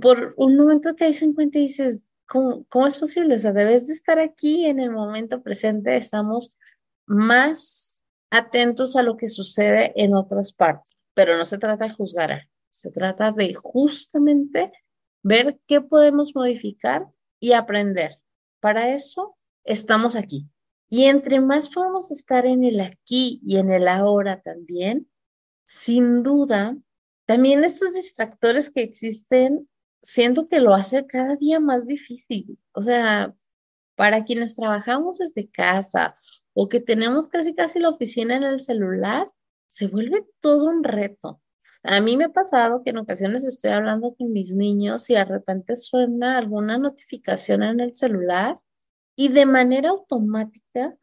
por 0.00 0.35
un 0.37 0.57
momento 0.57 0.90
ahí 1.00 1.12
se 1.12 1.25
encuentra 1.25 1.61
y 1.61 1.64
dices, 1.64 2.10
¿Cómo, 2.31 2.87
es 2.87 2.97
posible? 2.97 3.35
O 3.35 3.39
sea, 3.41 3.53
debes 3.53 3.89
de 3.89 3.93
estar 3.93 4.21
aquí 4.21 4.67
en 4.67 4.79
el 4.79 4.93
momento 4.93 5.43
presente, 5.43 5.97
estamos 5.97 6.55
más 7.05 8.05
atentos 8.31 8.95
a 8.95 9.03
lo 9.03 9.17
que 9.17 9.29
sucede 9.29 9.93
en 9.97 10.15
otras 10.15 10.53
partes, 10.53 10.95
pero 11.13 11.37
no 11.37 11.45
se 11.45 11.59
trata 11.59 11.87
de 11.87 11.91
juzgar, 11.91 12.49
se 12.71 12.93
trata 12.93 13.33
de 13.33 13.53
justamente 13.55 14.71
ver 15.25 15.59
qué 15.67 15.81
podemos 15.81 16.37
modificar 16.37 17.09
y 17.41 17.51
aprender. 17.55 18.19
Para 18.61 18.95
eso 18.95 19.37
estamos 19.65 20.15
aquí. 20.15 20.49
Y 20.89 21.07
entre 21.07 21.41
más 21.41 21.69
podemos 21.69 22.13
estar 22.13 22.47
en 22.47 22.63
el 22.63 22.81
aquí 22.81 23.41
y 23.45 23.57
en 23.57 23.73
el 23.73 23.89
ahora 23.89 24.41
también, 24.41 25.11
sin 25.65 26.23
duda, 26.23 26.77
también 27.27 27.65
estos 27.65 27.93
distractores 27.95 28.71
que 28.71 28.83
existen 28.83 29.69
siento 30.02 30.47
que 30.47 30.61
lo 30.61 30.75
hace 30.75 31.07
cada 31.07 31.37
día 31.37 31.61
más 31.61 31.87
difícil. 31.87 32.59
O 32.73 32.83
sea, 32.83 33.35
para 33.97 34.25
quienes 34.25 34.57
trabajamos 34.57 35.19
desde 35.19 35.50
casa 35.50 36.14
o 36.54 36.69
que 36.69 36.80
tenemos 36.80 37.28
casi 37.28 37.54
casi 37.54 37.78
la 37.80 37.90
oficina 37.90 38.37
en 38.37 38.45
el 38.45 38.61
celular, 38.61 39.30
se 39.66 39.87
vuelve 39.87 40.26
todo 40.40 40.66
un 40.66 40.85
reto. 40.85 41.40
A 41.83 42.00
mí 42.00 42.16
me 42.16 42.25
ha 42.25 42.33
pasado 42.33 42.83
que 42.83 42.90
en 42.90 42.99
ocasiones 42.99 43.45
estoy 43.45 43.71
hablando 43.71 44.14
con 44.14 44.33
mis 44.33 44.54
niños 44.54 45.09
y 45.11 45.14
de 45.14 45.25
repente 45.25 45.76
suena 45.76 46.38
alguna 46.38 46.76
notificación 46.78 47.62
en 47.62 47.80
el 47.80 47.95
celular 47.95 48.59
y 49.16 49.28
de 49.28 49.47
manera 49.47 49.90
automática 49.90 50.97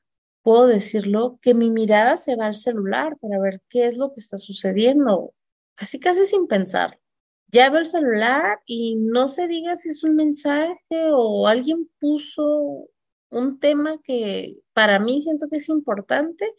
puedo 0.44 0.68
decirlo 0.68 1.40
que 1.42 1.54
mi 1.54 1.70
mirada 1.72 2.18
se 2.18 2.36
va 2.36 2.48
al 2.48 2.56
celular 2.56 3.18
para 3.20 3.40
ver 3.40 3.62
qué 3.70 3.88
es 3.88 3.98
lo 3.98 4.14
que 4.14 4.22
está 4.22 4.38
sucediendo, 4.38 5.34
casi 5.76 6.00
casi 6.00 6.26
sin 6.26 6.48
pensar 6.48 7.00
ya 7.48 7.70
veo 7.70 7.80
el 7.82 7.88
celular 7.88 8.60
y 8.66 8.98
no 8.98 9.28
se 9.28 9.48
diga 9.48 9.78
si 9.78 9.90
es 9.90 10.04
un 10.04 10.16
mensaje 10.16 11.12
o 11.12 11.48
alguien 11.48 11.90
puso 12.00 12.90
un 13.30 13.60
tema 13.60 14.00
que 14.04 14.58
para 14.74 15.00
mí 15.00 15.22
siento 15.22 15.48
que 15.50 15.58
es 15.58 15.70
importante, 15.70 16.54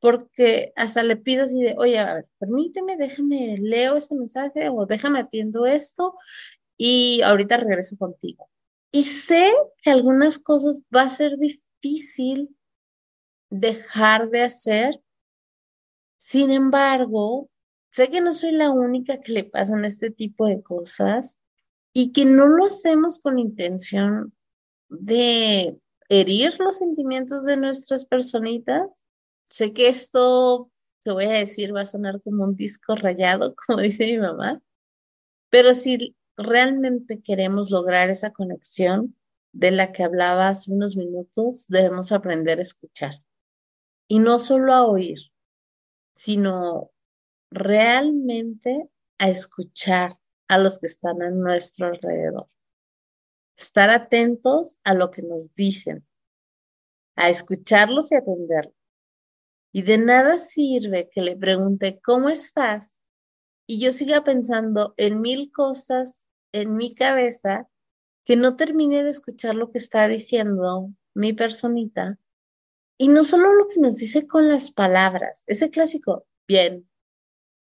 porque 0.00 0.72
hasta 0.76 1.02
le 1.02 1.16
pido 1.16 1.44
así 1.44 1.60
de, 1.62 1.74
oye, 1.78 1.98
a 1.98 2.14
ver, 2.14 2.28
permíteme, 2.38 2.96
déjame, 2.96 3.58
leo 3.58 3.96
este 3.96 4.14
mensaje 4.14 4.68
o 4.70 4.86
déjame 4.86 5.20
atiendo 5.20 5.66
esto 5.66 6.14
y 6.76 7.20
ahorita 7.22 7.58
regreso 7.58 7.96
contigo. 7.98 8.48
Y 8.92 9.02
sé 9.04 9.52
que 9.82 9.90
algunas 9.90 10.38
cosas 10.38 10.80
va 10.94 11.02
a 11.02 11.08
ser 11.08 11.36
difícil 11.36 12.56
dejar 13.50 14.30
de 14.30 14.42
hacer, 14.42 15.02
sin 16.16 16.50
embargo, 16.50 17.49
Sé 17.90 18.08
que 18.08 18.20
no 18.20 18.32
soy 18.32 18.52
la 18.52 18.70
única 18.70 19.20
que 19.20 19.32
le 19.32 19.44
pasan 19.44 19.84
este 19.84 20.10
tipo 20.10 20.46
de 20.46 20.62
cosas 20.62 21.38
y 21.92 22.12
que 22.12 22.24
no 22.24 22.46
lo 22.46 22.64
hacemos 22.64 23.18
con 23.18 23.38
intención 23.38 24.32
de 24.88 25.78
herir 26.08 26.58
los 26.60 26.78
sentimientos 26.78 27.44
de 27.44 27.56
nuestras 27.56 28.04
personitas. 28.04 28.88
Sé 29.48 29.72
que 29.72 29.88
esto 29.88 30.70
que 31.02 31.10
voy 31.10 31.24
a 31.24 31.32
decir 31.32 31.74
va 31.74 31.82
a 31.82 31.86
sonar 31.86 32.20
como 32.22 32.44
un 32.44 32.56
disco 32.56 32.94
rayado, 32.94 33.54
como 33.66 33.80
dice 33.80 34.06
mi 34.06 34.18
mamá, 34.18 34.62
pero 35.50 35.74
si 35.74 36.16
realmente 36.36 37.20
queremos 37.20 37.70
lograr 37.70 38.08
esa 38.08 38.32
conexión 38.32 39.16
de 39.52 39.72
la 39.72 39.90
que 39.90 40.04
hablaba 40.04 40.48
hace 40.48 40.72
unos 40.72 40.96
minutos, 40.96 41.66
debemos 41.68 42.12
aprender 42.12 42.60
a 42.60 42.62
escuchar. 42.62 43.14
Y 44.06 44.20
no 44.20 44.38
solo 44.38 44.74
a 44.74 44.86
oír, 44.86 45.18
sino 46.14 46.92
realmente 47.50 48.88
a 49.18 49.28
escuchar 49.28 50.18
a 50.48 50.58
los 50.58 50.78
que 50.78 50.86
están 50.86 51.22
a 51.22 51.30
nuestro 51.30 51.88
alrededor. 51.88 52.48
Estar 53.56 53.90
atentos 53.90 54.78
a 54.84 54.94
lo 54.94 55.10
que 55.10 55.22
nos 55.22 55.54
dicen, 55.54 56.06
a 57.16 57.28
escucharlos 57.28 58.10
y 58.12 58.16
atenderlos. 58.16 58.74
Y 59.72 59.82
de 59.82 59.98
nada 59.98 60.38
sirve 60.38 61.08
que 61.12 61.20
le 61.20 61.36
pregunte, 61.36 62.00
¿cómo 62.00 62.28
estás? 62.28 62.98
Y 63.66 63.80
yo 63.80 63.92
siga 63.92 64.24
pensando 64.24 64.94
en 64.96 65.20
mil 65.20 65.52
cosas 65.52 66.26
en 66.52 66.76
mi 66.76 66.94
cabeza 66.94 67.68
que 68.24 68.36
no 68.36 68.56
termine 68.56 69.04
de 69.04 69.10
escuchar 69.10 69.54
lo 69.54 69.70
que 69.70 69.78
está 69.78 70.08
diciendo 70.08 70.90
mi 71.14 71.32
personita. 71.32 72.18
Y 72.98 73.08
no 73.08 73.24
solo 73.24 73.52
lo 73.54 73.68
que 73.68 73.80
nos 73.80 73.96
dice 73.96 74.26
con 74.26 74.48
las 74.48 74.72
palabras, 74.72 75.44
ese 75.46 75.70
clásico, 75.70 76.26
bien, 76.46 76.89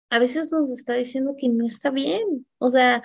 a 0.09 0.19
veces 0.19 0.51
nos 0.51 0.71
está 0.71 0.93
diciendo 0.93 1.35
que 1.37 1.49
no 1.49 1.65
está 1.65 1.91
bien. 1.91 2.47
O 2.57 2.69
sea, 2.69 3.03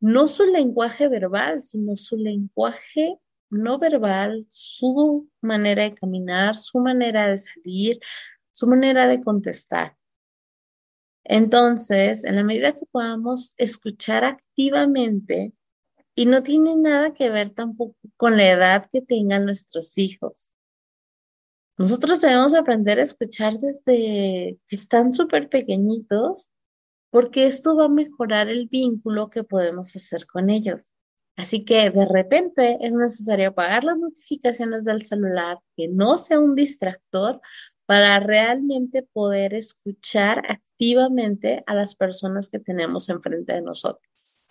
no 0.00 0.26
su 0.26 0.44
lenguaje 0.44 1.08
verbal, 1.08 1.60
sino 1.60 1.96
su 1.96 2.16
lenguaje 2.16 3.18
no 3.50 3.78
verbal, 3.78 4.46
su 4.48 5.28
manera 5.40 5.84
de 5.84 5.94
caminar, 5.94 6.56
su 6.56 6.78
manera 6.78 7.28
de 7.28 7.38
salir, 7.38 7.98
su 8.52 8.66
manera 8.66 9.06
de 9.06 9.20
contestar. 9.22 9.96
Entonces, 11.24 12.24
en 12.24 12.36
la 12.36 12.44
medida 12.44 12.72
que 12.72 12.86
podamos 12.90 13.54
escuchar 13.56 14.24
activamente, 14.24 15.52
y 16.18 16.26
no 16.26 16.42
tiene 16.42 16.74
nada 16.74 17.14
que 17.14 17.30
ver 17.30 17.50
tampoco 17.50 17.94
con 18.16 18.36
la 18.36 18.48
edad 18.48 18.88
que 18.90 19.00
tengan 19.00 19.44
nuestros 19.44 19.96
hijos. 19.98 20.52
Nosotros 21.78 22.20
debemos 22.20 22.54
aprender 22.54 22.98
a 22.98 23.02
escuchar 23.02 23.58
desde 23.58 24.58
que 24.68 24.76
están 24.76 25.14
súper 25.14 25.48
pequeñitos, 25.48 26.50
porque 27.10 27.46
esto 27.46 27.76
va 27.76 27.84
a 27.84 27.88
mejorar 27.88 28.48
el 28.48 28.66
vínculo 28.66 29.30
que 29.30 29.44
podemos 29.44 29.94
hacer 29.94 30.26
con 30.26 30.50
ellos. 30.50 30.92
Así 31.36 31.64
que 31.64 31.90
de 31.90 32.04
repente 32.04 32.78
es 32.80 32.92
necesario 32.92 33.50
apagar 33.50 33.84
las 33.84 33.96
notificaciones 33.96 34.82
del 34.84 35.06
celular, 35.06 35.60
que 35.76 35.86
no 35.86 36.18
sea 36.18 36.40
un 36.40 36.56
distractor, 36.56 37.40
para 37.86 38.18
realmente 38.20 39.02
poder 39.02 39.54
escuchar 39.54 40.42
activamente 40.50 41.62
a 41.66 41.74
las 41.74 41.94
personas 41.94 42.50
que 42.50 42.58
tenemos 42.58 43.08
enfrente 43.08 43.54
de 43.54 43.62
nosotros. 43.62 44.42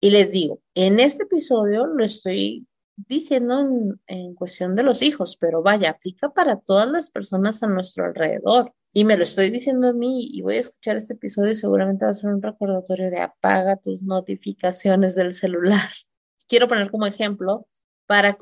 Y 0.00 0.10
les 0.10 0.30
digo, 0.30 0.60
en 0.74 1.00
este 1.00 1.24
episodio 1.24 1.86
lo 1.86 2.04
estoy 2.04 2.66
diciendo 2.96 3.60
en, 4.06 4.34
cuestión 4.34 4.74
de 4.74 4.82
los 4.82 5.02
hijos, 5.02 5.36
pero 5.36 5.62
vaya, 5.62 5.90
aplica 5.90 6.30
para 6.30 6.58
todas 6.58 6.88
las 6.88 7.10
personas 7.10 7.62
a 7.62 7.66
nuestro 7.66 8.04
alrededor. 8.04 8.72
Y 8.92 9.04
me 9.04 9.16
lo 9.16 9.24
estoy 9.24 9.50
diciendo 9.50 9.88
a 9.88 9.92
mí 9.92 10.28
y 10.32 10.40
voy 10.40 10.56
a 10.56 10.60
escuchar 10.60 10.96
este 10.96 11.14
episodio 11.14 11.52
y 11.52 11.56
seguramente 11.56 12.06
va 12.06 12.12
a 12.12 12.14
ser 12.14 12.32
un 12.32 12.42
recordatorio 12.42 13.10
de 13.10 13.20
apaga 13.20 13.76
tus 13.76 14.00
notificaciones 14.02 15.14
del 15.14 15.34
celular. 15.34 15.90
Quiero 16.48 16.68
poner 16.68 16.90
como 16.90 17.06
ejemplo 17.06 17.66
para, 18.06 18.38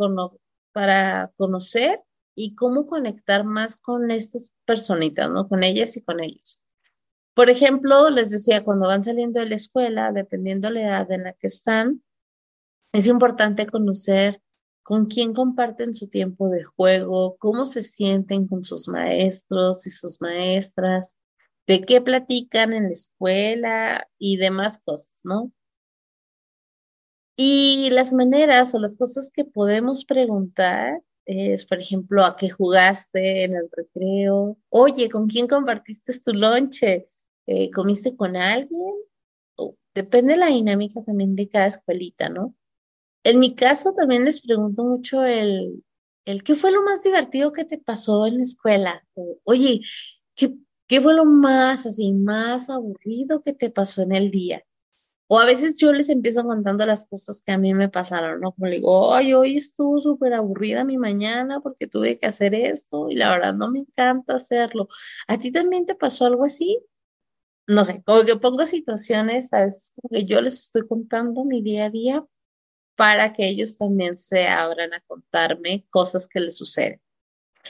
para 0.72 1.32
conocer 1.36 2.00
y 2.36 2.54
cómo 2.54 2.86
conectar 2.86 3.44
más 3.44 3.76
con 3.76 4.10
estas 4.10 4.52
personitas, 4.64 5.28
¿no? 5.30 5.48
Con 5.48 5.64
ellas 5.64 5.96
y 5.96 6.02
con 6.02 6.20
ellos. 6.20 6.62
Por 7.34 7.50
ejemplo, 7.50 8.10
les 8.10 8.30
decía, 8.30 8.62
cuando 8.62 8.86
van 8.86 9.02
saliendo 9.02 9.40
de 9.40 9.46
la 9.46 9.56
escuela, 9.56 10.12
dependiendo 10.12 10.68
de 10.68 10.74
la 10.74 10.80
edad 10.82 11.10
en 11.10 11.24
la 11.24 11.32
que 11.32 11.48
están, 11.48 12.02
es 12.92 13.08
importante 13.08 13.66
conocer 13.66 14.40
con 14.84 15.06
quién 15.06 15.32
comparten 15.32 15.94
su 15.94 16.08
tiempo 16.08 16.48
de 16.48 16.62
juego, 16.62 17.36
cómo 17.38 17.66
se 17.66 17.82
sienten 17.82 18.46
con 18.46 18.64
sus 18.64 18.86
maestros 18.86 19.86
y 19.86 19.90
sus 19.90 20.20
maestras, 20.20 21.16
de 21.66 21.80
qué 21.80 22.00
platican 22.02 22.74
en 22.74 22.84
la 22.84 22.90
escuela 22.90 24.08
y 24.18 24.36
demás 24.36 24.78
cosas, 24.78 25.22
¿no? 25.24 25.50
Y 27.36 27.88
las 27.90 28.12
maneras 28.12 28.74
o 28.74 28.78
las 28.78 28.96
cosas 28.96 29.30
que 29.34 29.44
podemos 29.44 30.04
preguntar 30.04 31.02
es, 31.24 31.64
por 31.64 31.78
ejemplo, 31.80 32.24
a 32.24 32.36
qué 32.36 32.50
jugaste 32.50 33.44
en 33.44 33.56
el 33.56 33.68
recreo. 33.72 34.58
Oye, 34.68 35.08
¿con 35.08 35.26
quién 35.26 35.48
compartiste 35.48 36.12
tu 36.20 36.32
lonche? 36.32 37.08
Eh, 37.46 37.70
¿Comiste 37.70 38.14
con 38.14 38.36
alguien? 38.36 38.94
depende 39.94 40.32
de 40.32 40.40
la 40.40 40.46
dinámica 40.48 41.02
también 41.04 41.36
de 41.36 41.48
cada 41.48 41.66
escuelita, 41.66 42.28
¿no? 42.28 42.54
En 43.24 43.40
mi 43.40 43.54
caso 43.54 43.94
también 43.94 44.24
les 44.24 44.40
pregunto 44.40 44.84
mucho 44.84 45.24
el, 45.24 45.84
el 46.26 46.42
¿qué 46.44 46.54
fue 46.54 46.70
lo 46.72 46.82
más 46.82 47.02
divertido 47.02 47.52
que 47.52 47.64
te 47.64 47.78
pasó 47.78 48.26
en 48.26 48.36
la 48.36 48.44
escuela? 48.44 49.06
Oye, 49.44 49.80
¿qué, 50.34 50.54
¿qué 50.86 51.00
fue 51.00 51.14
lo 51.14 51.24
más 51.24 51.86
así, 51.86 52.12
más 52.12 52.68
aburrido 52.70 53.42
que 53.42 53.54
te 53.54 53.70
pasó 53.70 54.02
en 54.02 54.12
el 54.12 54.30
día? 54.30 54.62
O 55.26 55.38
a 55.38 55.46
veces 55.46 55.78
yo 55.78 55.92
les 55.92 56.10
empiezo 56.10 56.44
contando 56.44 56.84
las 56.84 57.06
cosas 57.06 57.40
que 57.44 57.52
a 57.52 57.58
mí 57.58 57.72
me 57.72 57.88
pasaron, 57.88 58.40
¿no? 58.40 58.52
Como 58.52 58.66
le 58.66 58.76
digo, 58.76 59.14
ay, 59.14 59.32
hoy 59.32 59.56
estuvo 59.56 59.98
súper 59.98 60.34
aburrida 60.34 60.84
mi 60.84 60.98
mañana 60.98 61.60
porque 61.60 61.86
tuve 61.86 62.18
que 62.18 62.26
hacer 62.26 62.54
esto 62.54 63.08
y 63.10 63.16
la 63.16 63.30
verdad 63.30 63.54
no 63.54 63.70
me 63.70 63.80
encanta 63.80 64.34
hacerlo. 64.36 64.88
¿A 65.28 65.38
ti 65.38 65.50
también 65.50 65.86
te 65.86 65.94
pasó 65.94 66.26
algo 66.26 66.44
así? 66.44 66.78
No 67.66 67.84
sé, 67.84 68.02
como 68.04 68.24
que 68.24 68.36
pongo 68.36 68.66
situaciones, 68.66 69.52
a 69.54 69.64
veces 69.64 69.92
como 69.96 70.10
que 70.10 70.26
yo 70.26 70.40
les 70.42 70.54
estoy 70.66 70.86
contando 70.86 71.44
mi 71.44 71.62
día 71.62 71.86
a 71.86 71.90
día 71.90 72.24
para 72.96 73.32
que 73.32 73.46
ellos 73.46 73.78
también 73.78 74.18
se 74.18 74.46
abran 74.46 74.92
a 74.94 75.00
contarme 75.00 75.84
cosas 75.90 76.28
que 76.28 76.40
les 76.40 76.56
suceden. 76.56 77.00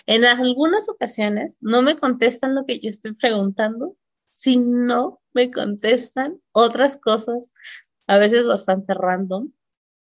En 0.06 0.24
algunas 0.24 0.88
ocasiones 0.88 1.56
no 1.60 1.82
me 1.82 1.96
contestan 1.96 2.54
lo 2.54 2.66
que 2.66 2.78
yo 2.80 2.88
estoy 2.88 3.14
preguntando, 3.14 3.96
sino 4.24 5.20
me 5.32 5.50
contestan 5.50 6.40
otras 6.52 6.96
cosas, 6.96 7.52
a 8.06 8.18
veces 8.18 8.46
bastante 8.46 8.92
random, 8.94 9.52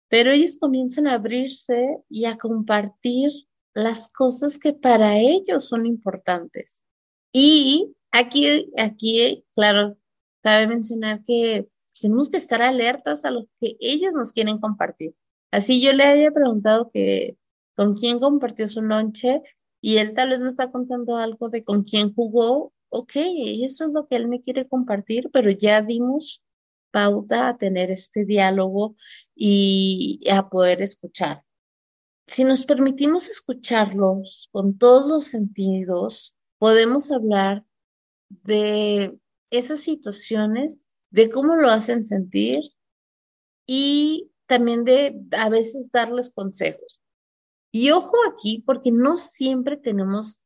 pero 0.08 0.30
ellos 0.30 0.56
comienzan 0.58 1.06
a 1.06 1.14
abrirse 1.14 1.98
y 2.08 2.24
a 2.24 2.36
compartir 2.36 3.30
las 3.74 4.10
cosas 4.10 4.58
que 4.58 4.72
para 4.72 5.18
ellos 5.18 5.68
son 5.68 5.86
importantes. 5.86 6.82
Y 7.32 7.94
aquí, 8.10 8.70
aquí, 8.76 9.44
claro, 9.52 9.96
cabe 10.42 10.66
mencionar 10.66 11.22
que 11.24 11.68
tenemos 12.00 12.30
que 12.30 12.36
estar 12.38 12.62
alertas 12.62 13.24
a 13.24 13.30
lo 13.30 13.46
que 13.60 13.76
ellos 13.80 14.12
nos 14.14 14.32
quieren 14.32 14.58
compartir. 14.58 15.14
Así 15.50 15.82
yo 15.82 15.92
le 15.92 16.04
había 16.04 16.30
preguntado 16.30 16.90
que 16.90 17.36
con 17.76 17.94
quién 17.94 18.18
compartió 18.18 18.68
su 18.68 18.82
noche 18.82 19.42
y 19.80 19.98
él 19.98 20.14
tal 20.14 20.30
vez 20.30 20.40
me 20.40 20.48
está 20.48 20.70
contando 20.70 21.16
algo 21.16 21.48
de 21.48 21.64
con 21.64 21.82
quién 21.84 22.14
jugó 22.14 22.72
ok, 22.92 23.12
eso 23.64 23.86
es 23.86 23.94
lo 23.94 24.06
que 24.06 24.16
él 24.16 24.28
me 24.28 24.42
quiere 24.42 24.68
compartir, 24.68 25.30
pero 25.32 25.50
ya 25.50 25.80
dimos 25.80 26.42
pauta 26.90 27.48
a 27.48 27.56
tener 27.56 27.90
este 27.90 28.26
diálogo 28.26 28.96
y 29.34 30.20
a 30.30 30.50
poder 30.50 30.82
escuchar. 30.82 31.42
Si 32.26 32.44
nos 32.44 32.66
permitimos 32.66 33.28
escucharlos 33.28 34.48
con 34.52 34.76
todos 34.76 35.08
los 35.08 35.24
sentidos, 35.24 36.34
podemos 36.58 37.10
hablar 37.10 37.64
de 38.28 39.18
esas 39.50 39.80
situaciones, 39.80 40.84
de 41.12 41.30
cómo 41.30 41.56
lo 41.56 41.70
hacen 41.70 42.04
sentir 42.04 42.60
y 43.66 44.30
también 44.46 44.84
de 44.84 45.20
a 45.38 45.48
veces 45.48 45.90
darles 45.92 46.30
consejos. 46.30 47.00
Y 47.70 47.90
ojo 47.90 48.16
aquí, 48.30 48.62
porque 48.66 48.90
no 48.90 49.16
siempre 49.16 49.76
tenemos 49.76 50.42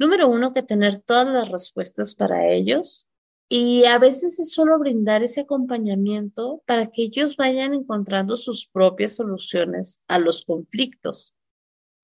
número 0.00 0.28
uno, 0.28 0.52
que 0.52 0.62
tener 0.62 0.98
todas 0.98 1.28
las 1.28 1.50
respuestas 1.50 2.14
para 2.14 2.48
ellos. 2.48 3.06
Y 3.50 3.84
a 3.84 3.98
veces 3.98 4.38
es 4.38 4.52
solo 4.52 4.78
brindar 4.78 5.22
ese 5.22 5.42
acompañamiento 5.42 6.62
para 6.66 6.90
que 6.90 7.02
ellos 7.02 7.36
vayan 7.36 7.74
encontrando 7.74 8.36
sus 8.36 8.66
propias 8.66 9.16
soluciones 9.16 10.02
a 10.08 10.18
los 10.18 10.44
conflictos. 10.44 11.34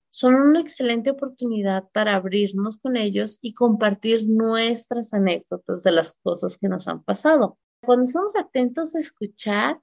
Son 0.09 0.35
una 0.35 0.61
excelente 0.61 1.09
oportunidad 1.09 1.85
para 1.91 2.15
abrirnos 2.15 2.77
con 2.77 2.97
ellos 2.97 3.39
y 3.41 3.53
compartir 3.53 4.27
nuestras 4.27 5.13
anécdotas 5.13 5.83
de 5.83 5.91
las 5.91 6.13
cosas 6.21 6.57
que 6.57 6.69
nos 6.69 6.87
han 6.87 7.03
pasado. 7.03 7.57
Cuando 7.87 8.03
estamos 8.03 8.35
atentos 8.35 8.95
a 8.95 8.99
escuchar 8.99 9.81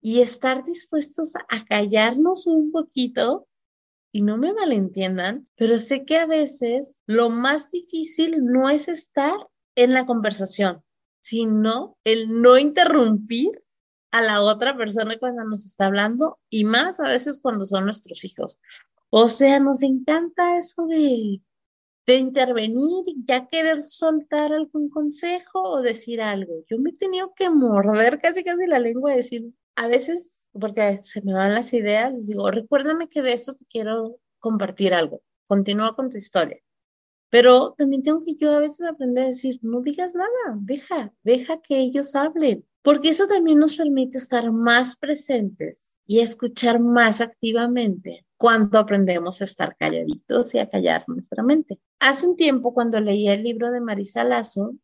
y 0.00 0.22
estar 0.22 0.64
dispuestos 0.64 1.34
a 1.36 1.64
callarnos 1.66 2.46
un 2.46 2.72
poquito, 2.72 3.46
y 4.10 4.22
no 4.22 4.38
me 4.38 4.54
malentiendan, 4.54 5.46
pero 5.54 5.78
sé 5.78 6.06
que 6.06 6.16
a 6.16 6.24
veces 6.24 7.02
lo 7.04 7.28
más 7.28 7.70
difícil 7.70 8.42
no 8.42 8.70
es 8.70 8.88
estar 8.88 9.34
en 9.74 9.92
la 9.92 10.06
conversación, 10.06 10.82
sino 11.20 11.98
el 12.04 12.40
no 12.40 12.56
interrumpir 12.56 13.62
a 14.12 14.22
la 14.22 14.40
otra 14.40 14.74
persona 14.74 15.18
cuando 15.18 15.44
nos 15.44 15.66
está 15.66 15.84
hablando 15.84 16.40
y 16.48 16.64
más 16.64 17.00
a 17.00 17.08
veces 17.10 17.38
cuando 17.38 17.66
son 17.66 17.84
nuestros 17.84 18.24
hijos. 18.24 18.58
O 19.10 19.28
sea, 19.28 19.60
nos 19.60 19.82
encanta 19.82 20.56
eso 20.56 20.86
de, 20.86 21.42
de 22.06 22.16
intervenir 22.16 23.04
y 23.06 23.24
ya 23.24 23.46
querer 23.46 23.84
soltar 23.84 24.52
algún 24.52 24.90
consejo 24.90 25.62
o 25.62 25.82
decir 25.82 26.20
algo. 26.20 26.64
Yo 26.68 26.78
me 26.78 26.90
he 26.90 26.94
tenido 26.94 27.32
que 27.34 27.48
morder 27.50 28.20
casi 28.20 28.42
casi 28.42 28.66
la 28.66 28.78
lengua 28.78 29.12
y 29.12 29.16
decir, 29.18 29.52
a 29.76 29.86
veces, 29.86 30.48
porque 30.52 30.98
se 31.02 31.22
me 31.22 31.32
van 31.32 31.54
las 31.54 31.72
ideas, 31.72 32.12
les 32.12 32.26
digo, 32.26 32.50
recuérdame 32.50 33.08
que 33.08 33.22
de 33.22 33.32
esto 33.32 33.54
te 33.54 33.64
quiero 33.66 34.18
compartir 34.38 34.94
algo, 34.94 35.22
continúa 35.46 35.94
con 35.94 36.10
tu 36.10 36.16
historia. 36.16 36.58
Pero 37.30 37.74
también 37.78 38.02
tengo 38.02 38.22
que 38.24 38.34
yo 38.34 38.50
a 38.50 38.60
veces 38.60 38.86
aprender 38.86 39.24
a 39.24 39.28
decir, 39.28 39.58
no 39.62 39.80
digas 39.80 40.14
nada, 40.14 40.58
deja, 40.60 41.14
deja 41.22 41.62
que 41.62 41.78
ellos 41.78 42.14
hablen, 42.14 42.66
porque 42.82 43.08
eso 43.08 43.26
también 43.26 43.58
nos 43.58 43.76
permite 43.76 44.18
estar 44.18 44.52
más 44.52 44.96
presentes 44.96 45.96
y 46.06 46.20
escuchar 46.20 46.80
más 46.80 47.20
activamente 47.20 48.26
cuando 48.42 48.80
aprendemos 48.80 49.40
a 49.40 49.44
estar 49.44 49.76
calladitos 49.76 50.52
y 50.52 50.58
a 50.58 50.68
callar 50.68 51.04
nuestra 51.06 51.44
mente. 51.44 51.78
Hace 52.00 52.26
un 52.26 52.36
tiempo, 52.36 52.74
cuando 52.74 52.98
leía 52.98 53.34
el 53.34 53.44
libro 53.44 53.70
de 53.70 53.80
Marisa 53.80 54.24
Lazo, 54.24 54.74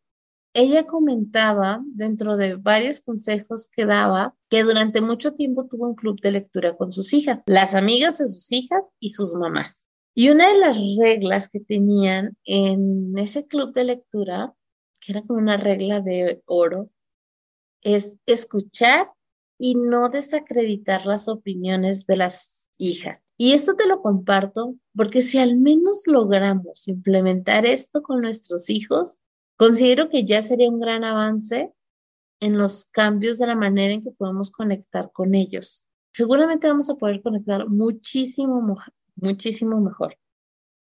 ella 0.53 0.85
comentaba, 0.85 1.81
dentro 1.85 2.37
de 2.37 2.55
varios 2.55 3.01
consejos 3.01 3.67
que 3.67 3.85
daba, 3.85 4.33
que 4.49 4.63
durante 4.63 5.01
mucho 5.01 5.33
tiempo 5.33 5.67
tuvo 5.67 5.89
un 5.89 5.95
club 5.95 6.21
de 6.21 6.31
lectura 6.31 6.77
con 6.77 6.93
sus 6.93 7.11
hijas, 7.11 7.43
las 7.47 7.75
amigas 7.75 8.19
de 8.19 8.27
sus 8.27 8.49
hijas 8.53 8.95
y 8.97 9.09
sus 9.09 9.33
mamás. 9.33 9.89
Y 10.15 10.29
una 10.29 10.47
de 10.53 10.57
las 10.57 10.77
reglas 10.97 11.49
que 11.49 11.59
tenían 11.59 12.37
en 12.45 13.17
ese 13.17 13.45
club 13.45 13.73
de 13.73 13.83
lectura, 13.83 14.53
que 15.01 15.11
era 15.11 15.21
como 15.23 15.37
una 15.37 15.57
regla 15.57 15.99
de 15.99 16.41
oro, 16.45 16.91
es 17.81 18.19
escuchar 18.25 19.11
y 19.57 19.75
no 19.75 20.07
desacreditar 20.07 21.05
las 21.05 21.27
opiniones 21.27 22.05
de 22.05 22.15
las 22.15 22.69
hijas. 22.77 23.21
Y 23.39 23.53
esto 23.53 23.75
te 23.75 23.87
lo 23.87 24.03
comparto 24.03 24.75
porque 24.95 25.23
si 25.23 25.39
al 25.39 25.57
menos 25.57 26.03
logramos 26.05 26.87
implementar 26.87 27.65
esto 27.65 28.03
con 28.03 28.21
nuestros 28.21 28.69
hijos, 28.69 29.21
Considero 29.59 30.07
que 30.07 30.23
ya 30.23 30.41
sería 30.41 30.69
un 30.69 30.79
gran 30.79 31.03
avance 31.03 31.73
en 32.39 32.57
los 32.57 32.85
cambios 32.85 33.39
de 33.39 33.47
la 33.47 33.57
manera 33.57 33.93
en 33.93 34.01
que 34.01 34.11
podemos 34.11 34.51
conectar 34.51 35.11
con 35.11 35.35
ellos. 35.35 35.85
Seguramente 36.13 36.69
vamos 36.69 36.89
a 36.89 36.95
poder 36.95 37.19
conectar 37.21 37.67
muchísimo, 37.67 38.77
muchísimo 39.17 39.81
mejor. 39.81 40.17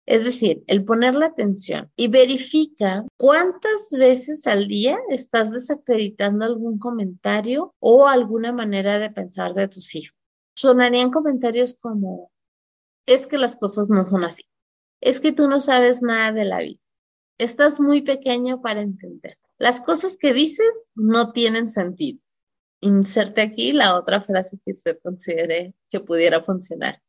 Es 0.05 0.23
decir, 0.23 0.63
el 0.67 0.85
ponerle 0.85 1.25
atención 1.25 1.91
y 1.95 2.09
verifica 2.09 3.05
cuántas 3.17 3.89
veces 3.91 4.45
al 4.45 4.67
día 4.67 4.99
estás 5.09 5.51
desacreditando 5.51 6.45
algún 6.45 6.77
comentario 6.77 7.73
o 7.79 8.07
alguna 8.07 8.51
manera 8.51 8.99
de 8.99 9.09
pensar 9.09 9.55
de 9.55 9.67
tus 9.67 9.95
hijos. 9.95 10.15
Sonarían 10.55 11.09
comentarios 11.09 11.73
como, 11.73 12.31
es 13.13 13.27
que 13.27 13.37
las 13.37 13.55
cosas 13.55 13.89
no 13.89 14.05
son 14.05 14.23
así, 14.23 14.43
es 15.01 15.19
que 15.19 15.31
tú 15.31 15.47
no 15.47 15.59
sabes 15.59 16.01
nada 16.01 16.31
de 16.31 16.45
la 16.45 16.59
vida, 16.59 16.79
Estás 17.39 17.79
muy 17.79 18.01
pequeño 18.01 18.61
para 18.61 18.81
entender. 18.81 19.37
Las 19.57 19.79
cosas 19.79 20.17
que 20.17 20.33
dices 20.33 20.89
no 20.93 21.31
tienen 21.31 21.69
sentido. 21.69 22.19
Inserte 22.81 23.41
aquí 23.41 23.71
la 23.71 23.95
otra 23.95 24.19
frase 24.19 24.59
que 24.63 24.71
usted 24.71 24.99
considere 25.01 25.73
que 25.89 26.01
pudiera 26.01 26.41
funcionar. 26.41 27.01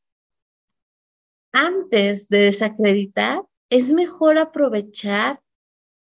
Antes 1.52 2.28
de 2.28 2.42
desacreditar, 2.42 3.42
es 3.70 3.92
mejor 3.92 4.38
aprovechar 4.38 5.42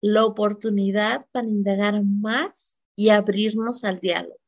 la 0.02 0.26
oportunidad 0.26 1.24
para 1.32 1.48
indagar 1.48 2.02
más 2.04 2.76
y 2.94 3.08
abrirnos 3.08 3.82
al 3.84 3.98
diálogo. 3.98 4.38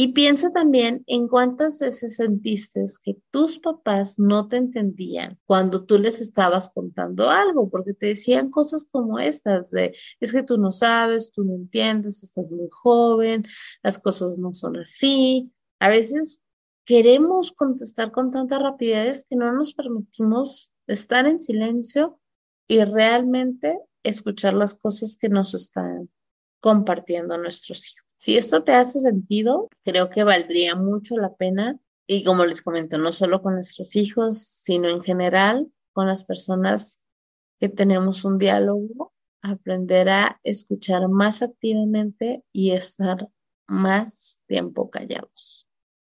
Y 0.00 0.12
piensa 0.12 0.52
también 0.52 1.02
en 1.08 1.26
cuántas 1.26 1.80
veces 1.80 2.14
sentiste 2.14 2.84
que 3.02 3.16
tus 3.32 3.58
papás 3.58 4.16
no 4.16 4.46
te 4.46 4.56
entendían 4.56 5.40
cuando 5.44 5.86
tú 5.86 5.98
les 5.98 6.20
estabas 6.20 6.70
contando 6.70 7.30
algo, 7.30 7.68
porque 7.68 7.94
te 7.94 8.06
decían 8.06 8.48
cosas 8.48 8.86
como 8.88 9.18
estas, 9.18 9.72
de 9.72 9.96
es 10.20 10.32
que 10.32 10.44
tú 10.44 10.56
no 10.56 10.70
sabes, 10.70 11.32
tú 11.32 11.42
no 11.42 11.56
entiendes, 11.56 12.22
estás 12.22 12.52
muy 12.52 12.68
joven, 12.70 13.44
las 13.82 13.98
cosas 13.98 14.38
no 14.38 14.54
son 14.54 14.76
así. 14.76 15.50
A 15.80 15.88
veces 15.88 16.42
queremos 16.84 17.50
contestar 17.50 18.12
con 18.12 18.30
tanta 18.30 18.60
rapidez 18.60 19.24
que 19.28 19.34
no 19.34 19.52
nos 19.52 19.74
permitimos 19.74 20.70
estar 20.86 21.26
en 21.26 21.40
silencio 21.40 22.20
y 22.68 22.84
realmente 22.84 23.80
escuchar 24.04 24.54
las 24.54 24.76
cosas 24.76 25.16
que 25.16 25.28
nos 25.28 25.54
están 25.54 26.08
compartiendo 26.60 27.36
nuestros 27.36 27.90
hijos. 27.90 28.07
Si 28.18 28.36
esto 28.36 28.64
te 28.64 28.72
hace 28.72 28.98
sentido, 28.98 29.68
creo 29.84 30.10
que 30.10 30.24
valdría 30.24 30.74
mucho 30.74 31.16
la 31.16 31.34
pena 31.36 31.78
y 32.04 32.24
como 32.24 32.44
les 32.44 32.62
comento, 32.62 32.98
no 32.98 33.12
solo 33.12 33.42
con 33.42 33.54
nuestros 33.54 33.94
hijos, 33.94 34.38
sino 34.42 34.88
en 34.88 35.02
general, 35.02 35.70
con 35.92 36.08
las 36.08 36.24
personas 36.24 37.00
que 37.60 37.68
tenemos 37.68 38.24
un 38.24 38.38
diálogo, 38.38 39.12
aprender 39.40 40.08
a 40.08 40.40
escuchar 40.42 41.08
más 41.08 41.42
activamente 41.42 42.42
y 42.52 42.72
estar 42.72 43.28
más 43.68 44.40
tiempo 44.48 44.90
callados. 44.90 45.68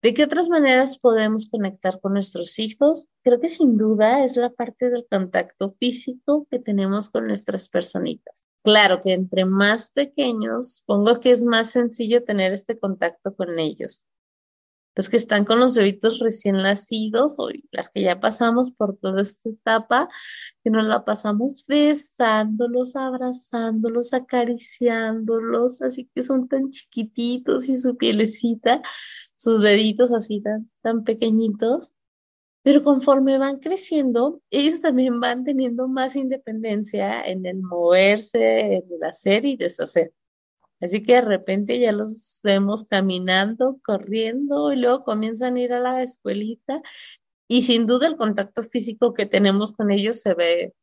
¿De 0.01 0.15
qué 0.15 0.23
otras 0.23 0.49
maneras 0.49 0.97
podemos 0.97 1.47
conectar 1.47 1.99
con 1.99 2.13
nuestros 2.13 2.57
hijos? 2.57 3.07
Creo 3.23 3.39
que 3.39 3.49
sin 3.49 3.77
duda 3.77 4.23
es 4.23 4.37
la 4.37 4.49
parte 4.49 4.89
del 4.89 5.05
contacto 5.07 5.75
físico 5.79 6.47
que 6.49 6.57
tenemos 6.57 7.11
con 7.11 7.27
nuestras 7.27 7.69
personitas. 7.69 8.40
Claro 8.63 9.01
que 9.01 9.13
entre 9.13 9.45
más 9.45 9.89
pequeños, 9.89 10.83
pongo 10.85 11.19
que 11.19 11.31
es 11.31 11.43
más 11.43 11.71
sencillo 11.71 12.23
tener 12.23 12.51
este 12.53 12.77
contacto 12.79 13.35
con 13.35 13.57
ellos 13.59 14.05
los 14.95 15.09
que 15.09 15.17
están 15.17 15.45
con 15.45 15.59
los 15.59 15.75
bebitos 15.75 16.19
recién 16.19 16.57
nacidos 16.57 17.35
o 17.39 17.49
las 17.71 17.89
que 17.89 18.01
ya 18.01 18.19
pasamos 18.19 18.71
por 18.71 18.97
toda 18.97 19.21
esta 19.21 19.49
etapa, 19.49 20.09
que 20.63 20.69
nos 20.69 20.85
la 20.85 21.05
pasamos 21.05 21.65
besándolos, 21.67 22.95
abrazándolos, 22.95 24.13
acariciándolos, 24.13 25.81
así 25.81 26.09
que 26.13 26.23
son 26.23 26.47
tan 26.47 26.69
chiquititos 26.71 27.69
y 27.69 27.75
su 27.75 27.95
pielecita, 27.95 28.81
sus 29.35 29.61
deditos 29.61 30.11
así 30.11 30.41
tan, 30.41 30.69
tan 30.81 31.03
pequeñitos. 31.03 31.93
Pero 32.63 32.83
conforme 32.83 33.37
van 33.37 33.59
creciendo, 33.59 34.41
ellos 34.51 34.81
también 34.81 35.19
van 35.19 35.43
teniendo 35.43 35.87
más 35.87 36.15
independencia 36.15 37.21
en 37.23 37.45
el 37.45 37.57
moverse, 37.61 38.77
en 38.77 38.83
el 38.91 39.03
hacer 39.03 39.45
y 39.45 39.57
deshacer. 39.57 40.13
Así 40.79 41.03
que 41.03 41.13
de 41.13 41.21
repente 41.21 41.79
ya 41.79 41.91
los 41.91 42.39
vemos 42.43 42.85
caminando, 42.85 43.79
corriendo 43.83 44.73
y 44.73 44.77
luego 44.77 45.03
comienzan 45.03 45.55
a 45.55 45.59
ir 45.59 45.73
a 45.73 45.79
la 45.79 46.01
escuelita 46.01 46.81
y 47.47 47.63
sin 47.63 47.85
duda 47.85 48.07
el 48.07 48.17
contacto 48.17 48.63
físico 48.63 49.13
que 49.13 49.25
tenemos 49.25 49.73
con 49.73 49.91
ellos 49.91 50.21
se 50.21 50.33
ve 50.33 50.73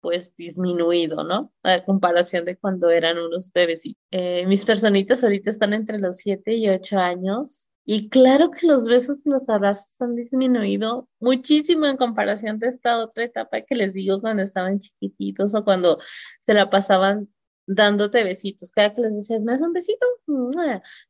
pues 0.00 0.34
disminuido, 0.36 1.24
¿no? 1.24 1.52
A 1.62 1.84
comparación 1.84 2.44
de 2.44 2.56
cuando 2.56 2.90
eran 2.90 3.18
unos 3.18 3.50
bebés. 3.52 3.82
Eh, 4.10 4.46
mis 4.46 4.64
personitas 4.64 5.24
ahorita 5.24 5.50
están 5.50 5.72
entre 5.72 5.98
los 5.98 6.18
7 6.18 6.54
y 6.54 6.68
8 6.68 6.98
años 6.98 7.68
y 7.90 8.10
claro 8.10 8.50
que 8.50 8.66
los 8.66 8.84
besos 8.84 9.24
y 9.24 9.30
los 9.30 9.48
abrazos 9.48 9.98
han 10.02 10.14
disminuido 10.14 11.08
muchísimo 11.20 11.86
en 11.86 11.96
comparación 11.96 12.58
de 12.58 12.68
esta 12.68 12.98
otra 13.02 13.24
etapa 13.24 13.62
que 13.62 13.74
les 13.74 13.94
digo 13.94 14.20
cuando 14.20 14.42
estaban 14.42 14.78
chiquititos 14.78 15.54
o 15.54 15.64
cuando 15.64 15.98
se 16.40 16.52
la 16.52 16.68
pasaban 16.68 17.32
dándote 17.66 18.24
besitos. 18.24 18.72
Cada 18.72 18.92
que 18.92 19.00
les 19.00 19.16
decías, 19.16 19.42
¿me 19.42 19.52
das 19.52 19.62
un 19.62 19.72
besito? 19.72 20.04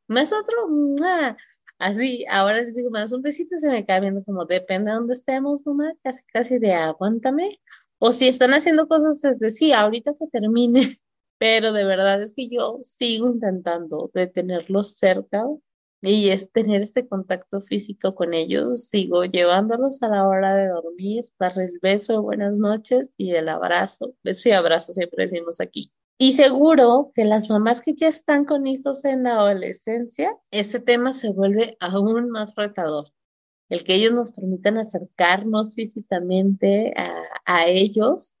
¿Me 0.07 0.21
das 0.21 0.31
otro? 0.31 0.55
Así, 1.79 2.25
ahora 2.29 2.61
les 2.61 2.75
digo, 2.75 2.89
¿me 2.91 2.99
das 3.01 3.11
un 3.11 3.23
besito? 3.23 3.57
Se 3.57 3.67
me 3.69 3.85
cae 3.85 3.99
viendo 3.99 4.23
como, 4.23 4.45
depende 4.45 4.91
de 4.91 4.97
dónde 4.99 5.15
estemos, 5.15 5.59
mamá, 5.65 5.91
casi, 6.01 6.23
casi 6.31 6.59
de 6.59 6.71
aguántame. 6.71 7.59
O 7.97 8.13
si 8.13 8.29
están 8.29 8.53
haciendo 8.53 8.87
cosas 8.87 9.19
desde 9.19 9.51
sí, 9.51 9.73
ahorita 9.73 10.13
que 10.17 10.27
termine. 10.27 10.79
Pero 11.39 11.73
de 11.73 11.83
verdad 11.83 12.21
es 12.21 12.31
que 12.31 12.47
yo 12.47 12.79
sigo 12.83 13.27
intentando 13.27 14.09
de 14.13 14.27
tenerlos 14.27 14.95
cerca 14.95 15.43
y 16.01 16.29
es 16.29 16.51
tener 16.51 16.81
ese 16.81 17.07
contacto 17.07 17.61
físico 17.61 18.15
con 18.15 18.33
ellos. 18.33 18.85
Sigo 18.85 19.25
llevándolos 19.25 20.01
a 20.01 20.07
la 20.09 20.27
hora 20.27 20.55
de 20.55 20.67
dormir, 20.67 21.25
darle 21.39 21.65
el 21.65 21.79
beso 21.81 22.13
de 22.13 22.19
buenas 22.19 22.57
noches 22.57 23.09
y 23.17 23.31
el 23.31 23.49
abrazo. 23.49 24.13
Beso 24.23 24.49
y 24.49 24.53
abrazo 24.53 24.93
siempre 24.93 25.23
decimos 25.23 25.59
aquí. 25.61 25.91
Y 26.21 26.33
seguro 26.33 27.11
que 27.15 27.23
las 27.23 27.49
mamás 27.49 27.81
que 27.81 27.93
ya 27.95 28.09
están 28.09 28.43
con 28.43 28.67
hijos 28.67 29.05
en 29.05 29.23
la 29.23 29.35
adolescencia, 29.35 30.37
este 30.51 30.81
tema 30.81 31.13
se 31.13 31.31
vuelve 31.31 31.77
aún 31.79 32.29
más 32.29 32.55
retador. 32.55 33.13
El 33.69 33.83
que 33.83 33.95
ellos 33.95 34.13
nos 34.13 34.31
permitan 34.31 34.77
acercarnos 34.77 35.73
físicamente 35.75 36.93
a, 37.45 37.67
ellos, 37.67 38.33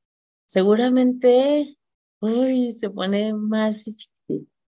seguramente, 0.45 1.77
uy, 2.19 2.73
se 2.73 2.89
pone 2.89 3.33
más. 3.33 3.85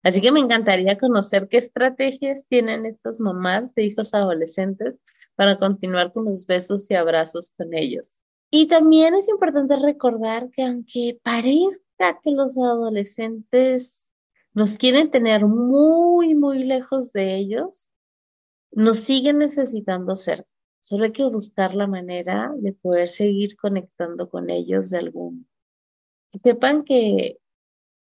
Así 0.04 0.20
que 0.20 0.30
me 0.30 0.40
encantaría 0.40 0.98
conocer 0.98 1.48
qué 1.48 1.56
estrategias 1.56 2.46
tienen 2.46 2.84
estas 2.84 3.20
mamás 3.20 3.74
de 3.74 3.84
hijos 3.84 4.12
adolescentes 4.12 4.98
para 5.34 5.58
continuar 5.58 6.12
con 6.12 6.26
los 6.26 6.46
besos 6.46 6.90
y 6.90 6.94
abrazos 6.94 7.50
con 7.56 7.72
ellos. 7.72 8.18
Y 8.50 8.66
también 8.66 9.14
es 9.14 9.30
importante 9.30 9.76
recordar 9.76 10.50
que 10.50 10.62
aunque 10.62 11.18
parezca 11.22 12.20
que 12.22 12.32
los 12.32 12.54
adolescentes 12.56 14.12
nos 14.52 14.76
quieren 14.76 15.10
tener 15.10 15.46
muy, 15.46 16.34
muy 16.34 16.64
lejos 16.64 17.12
de 17.12 17.36
ellos, 17.36 17.88
nos 18.72 18.98
siguen 18.98 19.38
necesitando 19.38 20.14
ser. 20.16 20.46
Solo 20.80 21.04
hay 21.04 21.12
que 21.12 21.24
buscar 21.24 21.74
la 21.74 21.86
manera 21.86 22.52
de 22.58 22.74
poder 22.74 23.08
seguir 23.08 23.56
conectando 23.56 24.28
con 24.28 24.50
ellos 24.50 24.90
de 24.90 24.98
algún. 24.98 25.48
Sepan 26.42 26.84
que 26.84 27.38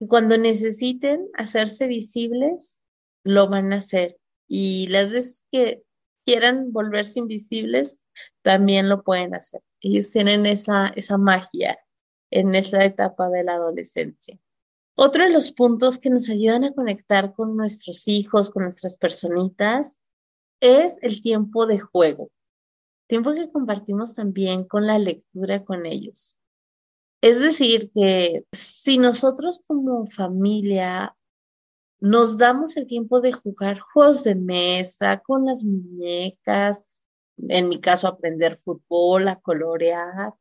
cuando 0.06 0.38
necesiten 0.38 1.28
hacerse 1.34 1.86
visibles, 1.86 2.80
lo 3.24 3.48
van 3.48 3.72
a 3.72 3.76
hacer. 3.76 4.16
Y 4.46 4.86
las 4.88 5.10
veces 5.10 5.46
que 5.50 5.82
quieran 6.24 6.72
volverse 6.72 7.18
invisibles, 7.18 8.02
también 8.42 8.88
lo 8.88 9.02
pueden 9.02 9.34
hacer. 9.34 9.62
Ellos 9.80 10.10
tienen 10.10 10.46
esa, 10.46 10.88
esa 10.88 11.18
magia 11.18 11.78
en 12.30 12.54
esa 12.54 12.84
etapa 12.84 13.28
de 13.28 13.44
la 13.44 13.54
adolescencia. 13.54 14.38
Otro 14.94 15.24
de 15.24 15.32
los 15.32 15.52
puntos 15.52 15.98
que 15.98 16.10
nos 16.10 16.28
ayudan 16.28 16.64
a 16.64 16.72
conectar 16.72 17.32
con 17.32 17.56
nuestros 17.56 18.08
hijos, 18.08 18.50
con 18.50 18.64
nuestras 18.64 18.96
personitas, 18.96 20.00
es 20.60 20.96
el 21.02 21.22
tiempo 21.22 21.66
de 21.66 21.78
juego. 21.78 22.30
Tiempo 23.06 23.32
que 23.32 23.50
compartimos 23.50 24.14
también 24.14 24.64
con 24.64 24.86
la 24.86 24.98
lectura 24.98 25.64
con 25.64 25.86
ellos. 25.86 26.37
Es 27.20 27.40
decir, 27.40 27.90
que 27.94 28.44
si 28.52 28.98
nosotros 28.98 29.60
como 29.66 30.06
familia 30.06 31.16
nos 32.00 32.38
damos 32.38 32.76
el 32.76 32.86
tiempo 32.86 33.20
de 33.20 33.32
jugar 33.32 33.80
juegos 33.80 34.22
de 34.24 34.36
mesa 34.36 35.18
con 35.18 35.46
las 35.46 35.64
muñecas, 35.64 36.82
en 37.36 37.68
mi 37.68 37.80
caso, 37.80 38.08
aprender 38.08 38.56
fútbol, 38.56 39.28
a 39.28 39.40
colorear, 39.40 40.34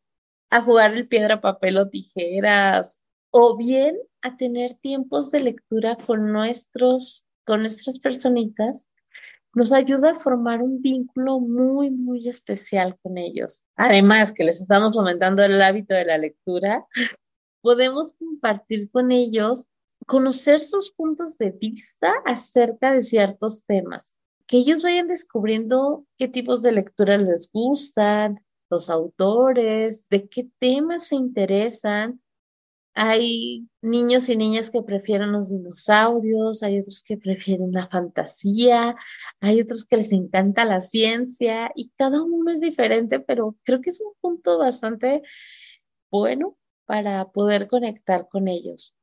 a 0.50 0.62
jugar 0.62 0.94
el 0.94 1.08
piedra, 1.08 1.42
papel 1.42 1.78
o 1.78 1.90
tijeras, 1.90 3.00
o 3.32 3.58
bien 3.58 3.98
a 4.22 4.38
tener 4.38 4.76
tiempos 4.76 5.32
de 5.32 5.42
lectura 5.42 5.98
con 5.98 6.32
nuestros, 6.32 7.26
con 7.46 7.62
nuestras 7.62 8.00
personitas, 8.00 8.88
nos 9.58 9.72
ayuda 9.72 10.12
a 10.12 10.16
formar 10.16 10.62
un 10.62 10.82
vínculo 10.84 11.40
muy, 11.40 11.90
muy 11.90 12.30
especial 12.30 12.96
con 13.02 13.18
ellos. 13.18 13.64
Además 13.76 14.32
que 14.32 14.44
les 14.44 14.62
estamos 14.62 14.94
fomentando 14.94 15.44
el 15.44 15.60
hábito 15.62 15.96
de 15.96 16.06
la 16.06 16.20
lectura, 16.20 16.86
podemos 17.62 18.14
compartir 18.20 18.92
con 18.92 19.12
ellos, 19.12 19.66
conocer 20.06 20.60
sus 20.60 20.92
puntos 20.92 21.40
de 21.40 21.50
vista 21.50 22.14
acerca 22.24 22.92
de 22.92 23.02
ciertos 23.02 23.66
temas 23.66 24.18
que 24.46 24.58
ellos 24.58 24.82
vayan 24.82 25.08
descubriendo 25.08 26.06
qué 26.18 26.28
tipos 26.28 26.62
de 26.62 26.72
lectura 26.72 27.18
les 27.18 27.52
gustan, 27.52 28.40
los 28.70 28.90
autores, 28.90 30.08
de 30.10 30.30
qué 30.30 30.48
temas 30.60 31.08
se 31.08 31.16
interesan. 31.16 32.22
Hay 33.00 33.70
niños 33.84 34.28
y 34.28 34.36
niñas 34.36 34.72
que 34.72 34.82
prefieren 34.82 35.32
los 35.32 35.52
dinosaurios, 35.52 36.64
hay 36.64 36.80
otros 36.80 37.04
que 37.04 37.16
prefieren 37.16 37.72
la 37.72 37.86
fantasía, 37.86 38.96
hay 39.40 39.62
otros 39.62 39.86
que 39.86 39.98
les 39.98 40.12
encanta 40.12 40.66
la 40.66 40.82
ciencia 40.82 41.72
y 41.76 41.92
cada 41.96 42.24
uno 42.24 42.52
es 42.52 42.60
diferente, 42.60 43.20
pero 43.20 43.56
creo 43.62 43.82
que 43.82 43.92
es 43.92 44.02
un 44.02 44.14
punto 44.20 44.58
bastante 44.58 45.22
bueno 46.10 46.58
para 46.86 47.32
poder 47.32 47.68
conectar 47.68 48.28
con 48.30 48.48
ellos. 48.48 48.96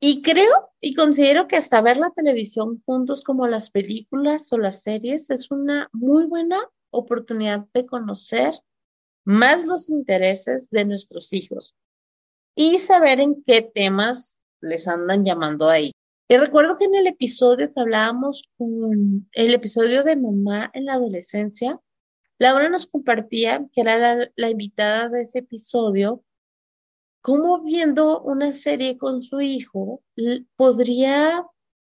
Y 0.00 0.20
creo 0.22 0.72
y 0.80 0.94
considero 0.94 1.46
que 1.46 1.58
hasta 1.58 1.80
ver 1.80 1.96
la 1.96 2.10
televisión 2.10 2.76
juntos 2.80 3.22
como 3.22 3.46
las 3.46 3.70
películas 3.70 4.52
o 4.52 4.58
las 4.58 4.82
series 4.82 5.30
es 5.30 5.52
una 5.52 5.88
muy 5.92 6.26
buena 6.26 6.60
oportunidad 6.90 7.68
de 7.72 7.86
conocer 7.86 8.52
más 9.22 9.64
los 9.64 9.90
intereses 9.90 10.70
de 10.70 10.84
nuestros 10.84 11.32
hijos 11.32 11.76
y 12.58 12.80
saber 12.80 13.20
en 13.20 13.44
qué 13.44 13.62
temas 13.62 14.36
les 14.60 14.88
andan 14.88 15.24
llamando 15.24 15.70
ahí. 15.70 15.92
Y 16.28 16.36
recuerdo 16.36 16.76
que 16.76 16.86
en 16.86 16.96
el 16.96 17.06
episodio 17.06 17.70
que 17.72 17.80
hablábamos 17.80 18.42
con 18.58 19.28
el 19.32 19.54
episodio 19.54 20.02
de 20.02 20.16
mamá 20.16 20.68
en 20.74 20.86
la 20.86 20.94
adolescencia, 20.94 21.80
Laura 22.36 22.68
nos 22.68 22.86
compartía 22.86 23.64
que 23.72 23.80
era 23.80 23.96
la, 23.96 24.28
la 24.34 24.50
invitada 24.50 25.08
de 25.08 25.20
ese 25.20 25.38
episodio 25.38 26.24
cómo 27.20 27.62
viendo 27.62 28.22
una 28.22 28.52
serie 28.52 28.98
con 28.98 29.22
su 29.22 29.40
hijo 29.40 30.02
podría 30.56 31.46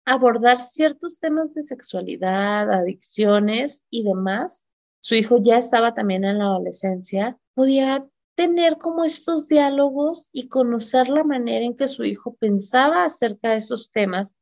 abordar 0.05 0.61
ciertos 0.61 1.19
temas 1.19 1.53
de 1.55 1.63
sexualidad, 1.63 2.71
adicciones 2.71 3.83
y 3.89 4.05
demás. 4.05 4.63
Su 5.01 5.15
hijo 5.15 5.39
ya 5.41 5.57
estaba 5.57 5.93
también 5.93 6.23
en 6.23 6.37
la 6.37 6.45
adolescencia, 6.45 7.37
podía 7.53 8.07
tener 8.35 8.77
como 8.77 9.03
estos 9.03 9.47
diálogos 9.47 10.29
y 10.31 10.47
conocer 10.47 11.09
la 11.09 11.23
manera 11.23 11.65
en 11.65 11.75
que 11.75 11.87
su 11.87 12.03
hijo 12.03 12.35
pensaba 12.35 13.05
acerca 13.05 13.51
de 13.51 13.57
esos 13.57 13.91
temas, 13.91 14.35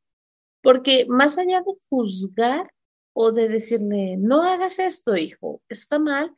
porque 0.62 1.06
más 1.08 1.38
allá 1.38 1.60
de 1.60 1.72
juzgar 1.88 2.72
o 3.12 3.32
de 3.32 3.48
decirle, 3.48 4.16
no 4.16 4.42
hagas 4.42 4.78
esto, 4.78 5.16
hijo, 5.16 5.62
está 5.68 5.98
mal, 5.98 6.34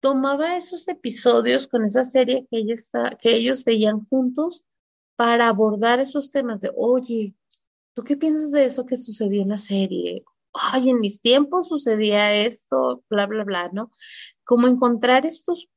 tomaba 0.00 0.56
esos 0.56 0.86
episodios 0.88 1.66
con 1.66 1.84
esa 1.84 2.04
serie 2.04 2.46
que, 2.50 2.58
ella 2.58 2.74
está, 2.74 3.10
que 3.16 3.34
ellos 3.34 3.64
veían 3.64 4.06
juntos 4.08 4.64
para 5.16 5.48
abordar 5.48 5.98
esos 5.98 6.30
temas 6.30 6.60
de, 6.60 6.70
oye, 6.76 7.34
¿tú 7.94 8.04
qué 8.04 8.16
piensas 8.16 8.52
de 8.52 8.66
eso 8.66 8.86
que 8.86 8.96
sucedió 8.96 9.42
en 9.42 9.48
la 9.48 9.58
serie? 9.58 10.24
Ay, 10.52 10.90
en 10.90 11.00
mis 11.00 11.20
tiempos 11.20 11.68
sucedía 11.68 12.34
esto, 12.34 13.02
bla, 13.10 13.26
bla, 13.26 13.44
bla, 13.44 13.70
¿no? 13.72 13.90
Como 14.44 14.68
encontrar 14.68 15.26
estos, 15.26 15.68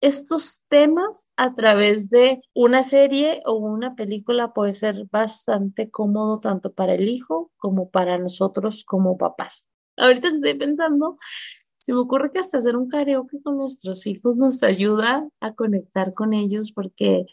estos 0.00 0.62
temas 0.68 1.28
a 1.36 1.54
través 1.54 2.10
de 2.10 2.40
una 2.54 2.82
serie 2.82 3.42
o 3.44 3.54
una 3.54 3.94
película 3.94 4.52
puede 4.52 4.72
ser 4.72 5.06
bastante 5.10 5.90
cómodo 5.90 6.40
tanto 6.40 6.72
para 6.72 6.94
el 6.94 7.08
hijo 7.08 7.50
como 7.56 7.90
para 7.90 8.18
nosotros 8.18 8.84
como 8.84 9.18
papás. 9.18 9.68
Ahorita 9.96 10.28
estoy 10.28 10.54
pensando 10.54 11.18
se 11.88 11.94
me 11.94 12.00
ocurre 12.00 12.30
que 12.30 12.40
hasta 12.40 12.58
hacer 12.58 12.76
un 12.76 12.90
karaoke 12.90 13.40
con 13.42 13.56
nuestros 13.56 14.06
hijos 14.06 14.36
nos 14.36 14.62
ayuda 14.62 15.26
a 15.40 15.54
conectar 15.54 16.12
con 16.12 16.34
ellos 16.34 16.70
porque 16.70 17.24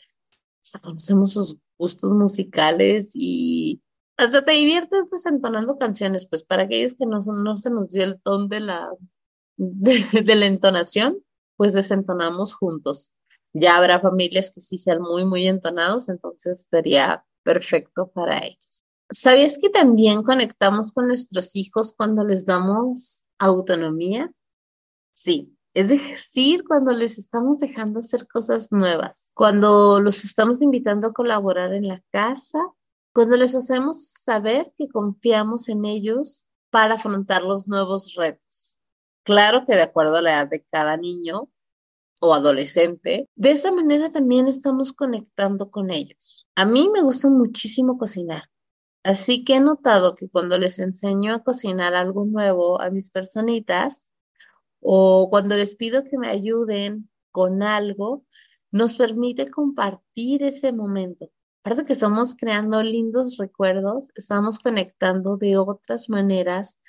hasta 0.64 0.80
conocemos 0.80 1.34
sus 1.34 1.58
gustos 1.78 2.14
musicales 2.14 3.12
y 3.16 3.82
hasta 4.16 4.46
te 4.46 4.54
diviertes 4.54 5.12
desentonando 5.12 5.78
canciones, 5.78 6.26
pues 6.26 6.44
para 6.44 6.64
aquellos 6.64 6.96
que 6.96 7.06
no, 7.06 7.20
no 7.20 7.58
se 7.58 7.70
nos 7.70 7.92
dio 7.92 8.06
el 8.06 8.22
ton 8.22 8.48
de 8.48 8.62
la, 8.62 8.90
de, 9.58 10.36
la 10.36 10.46
entonación, 10.46 11.18
pues 11.58 11.74
desentonamos 11.74 12.54
juntos. 12.54 13.14
Ya 13.54 13.78
habrá 13.78 14.00
familias 14.00 14.52
que 14.52 14.62
sí 14.62 14.78
sean 14.78 15.02
muy, 15.02 15.26
muy 15.26 15.48
entonados, 15.48 16.10
entonces 16.10 16.68
sería 16.70 17.26
perfecto 17.44 18.08
para 18.08 18.40
ellos. 18.46 18.84
¿Sabías 19.12 19.58
que 19.62 19.70
también 19.70 20.24
conectamos 20.24 20.92
con 20.92 21.08
nuestros 21.08 21.56
hijos 21.56 21.94
cuando 21.96 22.24
les 22.24 22.46
damos 22.46 23.24
autonomía? 23.38 24.32
Sí, 25.14 25.56
es 25.74 25.90
decir, 25.90 26.64
cuando 26.66 26.92
les 26.92 27.18
estamos 27.18 27.60
dejando 27.60 28.00
hacer 28.00 28.28
cosas 28.28 28.72
nuevas, 28.72 29.32
cuando 29.34 30.00
los 30.00 30.24
estamos 30.26 30.62
invitando 30.62 31.08
a 31.08 31.14
colaborar 31.14 31.74
en 31.74 31.88
la 31.88 32.02
casa, 32.12 32.60
cuando 33.14 33.38
les 33.38 33.56
hacemos 33.56 34.10
saber 34.10 34.74
que 34.76 34.90
confiamos 34.90 35.70
en 35.70 35.86
ellos 35.86 36.46
para 36.70 36.96
afrontar 36.96 37.44
los 37.44 37.68
nuevos 37.68 38.16
retos. 38.16 38.75
Claro 39.26 39.66
que 39.66 39.74
de 39.76 39.82
acuerdo 39.82 40.18
a 40.18 40.22
la 40.22 40.34
edad 40.34 40.48
de 40.48 40.64
cada 40.64 40.98
niño 40.98 41.50
o 42.20 42.36
adolescente, 42.36 43.28
de 43.36 43.52
esa 43.52 43.72
manera 43.72 44.12
también 44.12 44.48
estamos 44.48 44.94
conectando 44.94 45.72
con 45.72 45.90
ellos. 45.90 46.48
A 46.56 46.64
mí 46.64 46.90
me 46.94 47.02
gusta 47.02 47.28
muchísimo 47.28 47.98
cocinar. 47.98 48.44
Así 49.04 49.44
que 49.44 49.56
he 49.56 49.60
notado 49.60 50.14
que 50.14 50.30
cuando 50.30 50.60
les 50.60 50.78
enseño 50.78 51.34
a 51.34 51.44
cocinar 51.44 51.96
algo 51.96 52.26
nuevo 52.26 52.80
a 52.80 52.92
mis 52.92 53.10
personitas, 53.10 54.12
o 54.80 55.28
cuando 55.32 55.56
les 55.56 55.76
pido 55.76 56.04
que 56.04 56.20
me 56.20 56.30
ayuden 56.30 57.10
con 57.32 57.64
algo, 57.64 58.26
nos 58.70 58.96
permite 58.96 59.50
compartir 59.50 60.44
ese 60.44 60.72
momento. 60.72 61.32
Aparte 61.64 61.84
que 61.84 61.94
estamos 61.94 62.36
creando 62.36 62.84
lindos 62.84 63.38
recuerdos, 63.38 64.12
estamos 64.14 64.60
conectando 64.60 65.38
de 65.38 65.58
otras 65.58 66.10
maneras 66.10 66.80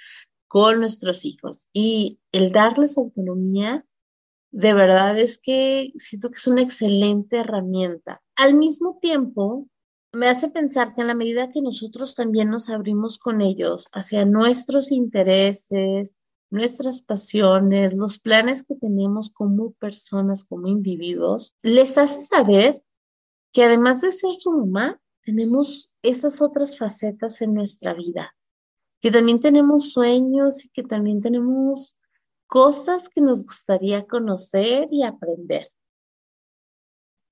con 0.48 0.80
nuestros 0.80 1.24
hijos. 1.24 1.68
Y 1.72 2.18
el 2.32 2.52
darles 2.52 2.98
autonomía, 2.98 3.86
de 4.50 4.74
verdad 4.74 5.18
es 5.18 5.38
que 5.38 5.92
siento 5.96 6.30
que 6.30 6.36
es 6.36 6.46
una 6.46 6.62
excelente 6.62 7.38
herramienta. 7.38 8.22
Al 8.36 8.54
mismo 8.54 8.98
tiempo, 9.00 9.68
me 10.12 10.28
hace 10.28 10.48
pensar 10.48 10.94
que 10.94 11.02
en 11.02 11.08
la 11.08 11.14
medida 11.14 11.50
que 11.50 11.60
nosotros 11.60 12.14
también 12.14 12.48
nos 12.48 12.70
abrimos 12.70 13.18
con 13.18 13.42
ellos 13.42 13.88
hacia 13.92 14.24
nuestros 14.24 14.92
intereses, 14.92 16.16
nuestras 16.50 17.02
pasiones, 17.02 17.94
los 17.94 18.18
planes 18.18 18.62
que 18.62 18.76
tenemos 18.76 19.30
como 19.30 19.72
personas, 19.72 20.44
como 20.44 20.68
individuos, 20.68 21.56
les 21.62 21.98
hace 21.98 22.22
saber 22.22 22.82
que 23.52 23.64
además 23.64 24.00
de 24.00 24.10
ser 24.12 24.32
su 24.32 24.52
mamá, 24.52 25.00
tenemos 25.22 25.90
esas 26.02 26.40
otras 26.40 26.78
facetas 26.78 27.42
en 27.42 27.52
nuestra 27.52 27.94
vida, 27.94 28.34
que 29.06 29.12
también 29.12 29.38
tenemos 29.38 29.92
sueños 29.92 30.64
y 30.64 30.68
que 30.70 30.82
también 30.82 31.20
tenemos 31.20 31.96
cosas 32.48 33.08
que 33.08 33.20
nos 33.20 33.44
gustaría 33.44 34.04
conocer 34.04 34.88
y 34.90 35.04
aprender. 35.04 35.70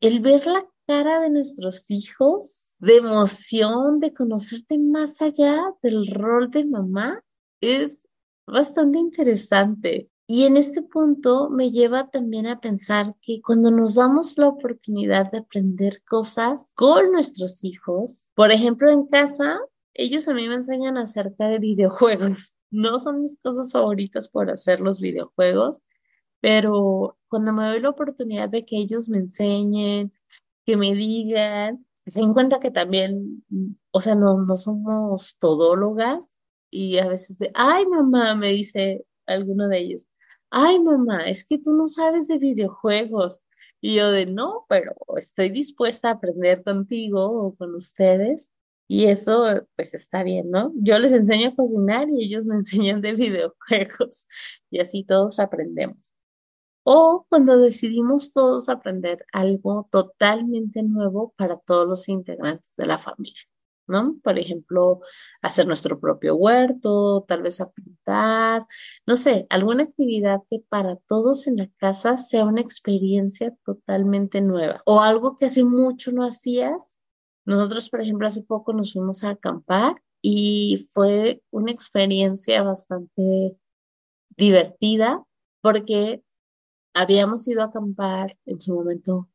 El 0.01 0.21
ver 0.21 0.47
la 0.47 0.65
cara 0.87 1.19
de 1.19 1.31
nuestros 1.31 1.91
hijos, 1.91 2.77
de 2.79 2.99
emoción, 2.99 3.99
de 3.99 4.15
conocerte 4.15 4.79
más 4.79 5.21
allá 5.21 5.59
del 5.83 6.07
rol 6.07 6.49
de 6.53 6.65
mamá, 6.65 7.25
es 7.61 8.07
bastante 8.47 8.99
interesante. 8.99 10.09
Y 10.29 10.45
en 10.45 10.57
este 10.57 10.81
punto 10.81 11.51
me 11.51 11.73
lleva 11.73 12.09
también 12.09 12.47
a 12.47 12.61
pensar 12.61 13.17
que 13.21 13.43
cuando 13.43 13.73
nos 13.73 13.97
damos 13.97 14.39
la 14.39 14.47
oportunidad 14.47 15.33
de 15.33 15.39
aprender 15.39 16.05
cosas 16.05 16.73
con 16.77 17.11
nuestros 17.11 17.65
hijos, 17.65 18.31
por 18.37 18.53
ejemplo 18.53 18.93
en 18.93 19.07
casa, 19.07 19.59
ellos 19.95 20.29
a 20.29 20.35
mí 20.35 20.49
me 20.49 20.57
enseñan 20.57 20.97
acerca 20.99 21.49
de 21.49 21.59
videojuegos. 21.59 22.55
No 22.75 22.99
son 22.99 23.23
mis 23.23 23.39
cosas 23.41 23.71
favoritas 23.71 24.29
por 24.29 24.51
hacer 24.51 24.81
los 24.81 25.01
videojuegos, 25.01 25.81
pero 26.41 27.17
cuando 27.29 27.53
me 27.53 27.69
doy 27.69 27.81
la 27.81 27.91
oportunidad 27.91 28.49
de 28.49 28.65
que 28.65 28.77
ellos 28.79 29.09
me 29.09 29.19
enseñen, 29.19 30.13
que 30.67 30.77
me 30.77 30.93
digan, 30.95 31.87
se 32.05 32.19
den 32.19 32.35
cuenta 32.35 32.59
que 32.59 32.73
también, 32.73 33.45
o 33.93 34.01
sea, 34.01 34.17
no, 34.17 34.39
no 34.45 34.57
somos 34.57 35.39
todólogas, 35.39 36.41
y 36.75 36.99
a 36.99 37.07
veces 37.07 37.39
de, 37.39 37.53
ay 37.55 37.87
mamá, 37.87 38.35
me 38.35 38.49
dice 38.51 39.07
alguno 39.27 39.69
de 39.69 39.79
ellos, 39.79 40.09
ay 40.51 40.81
mamá, 40.81 41.27
es 41.29 41.45
que 41.45 41.59
tú 41.59 41.73
no 41.73 41.87
sabes 41.87 42.27
de 42.29 42.39
videojuegos. 42.39 43.43
Y 43.81 43.97
yo 43.97 44.11
de, 44.11 44.27
no, 44.27 44.67
pero 44.69 44.95
estoy 45.17 45.51
dispuesta 45.51 46.09
a 46.09 46.13
aprender 46.13 46.65
contigo 46.65 47.25
o 47.27 47.55
con 47.55 47.75
ustedes. 47.75 48.51
Y 48.87 49.07
eso, 49.07 49.67
pues 49.77 49.95
está 49.95 50.23
bien, 50.23 50.51
¿no? 50.51 50.73
Yo 50.77 50.99
les 50.99 51.13
enseño 51.13 51.49
a 51.51 51.55
cocinar 51.55 52.09
y 52.11 52.25
ellos 52.25 52.47
me 52.47 52.55
enseñan 52.57 53.01
de 53.01 53.15
videojuegos. 53.15 54.27
Y 54.71 54.81
así 54.81 55.05
todos 55.05 55.39
aprendemos. 55.39 56.13
O 56.85 57.27
cuando 57.31 57.59
decidimos 57.59 58.33
todos 58.33 58.69
aprender 58.69 59.25
algo 59.33 59.89
totalmente 59.91 60.83
nuevo 60.83 61.33
para 61.37 61.57
todos 61.59 61.87
los 61.89 62.09
integrantes 62.09 62.75
de 62.77 62.87
la 62.87 62.99
familia. 62.99 63.43
¿no? 63.87 64.17
Por 64.23 64.39
ejemplo, 64.39 65.01
hacer 65.43 65.67
nuestro 65.67 66.01
propio 66.01 66.37
huerto, 66.37 67.25
tal 67.29 67.43
vez 67.43 67.61
a 67.61 67.71
pintar, 67.71 68.67
no 69.07 69.17
sé, 69.17 69.47
alguna 69.51 69.85
actividad 69.85 70.41
que 70.49 70.61
para 70.69 70.97
todos 70.97 71.47
en 71.47 71.57
la 71.57 71.69
casa 71.79 72.17
sea 72.17 72.45
una 72.45 72.61
experiencia 72.61 73.55
totalmente 73.65 74.41
nueva 74.41 74.83
o 74.87 75.01
algo 75.01 75.37
que 75.37 75.47
hace 75.47 75.65
mucho 75.65 76.13
no 76.13 76.25
hacías. 76.25 76.99
Nosotros, 77.45 77.91
por 77.91 78.01
ejemplo, 78.01 78.27
hace 78.27 78.43
poco 78.43 78.73
nos 78.73 78.93
fuimos 78.93 79.25
a 79.25 79.31
acampar 79.31 80.03
y 80.23 80.87
fue 80.93 81.43
una 81.51 81.71
experiencia 81.71 82.63
bastante 82.63 83.57
divertida 84.37 85.25
porque 85.61 86.23
habíamos 86.95 87.47
ido 87.49 87.63
a 87.63 87.67
acampar 87.67 88.39
en 88.47 88.61
su 88.61 88.75
momento 88.75 89.29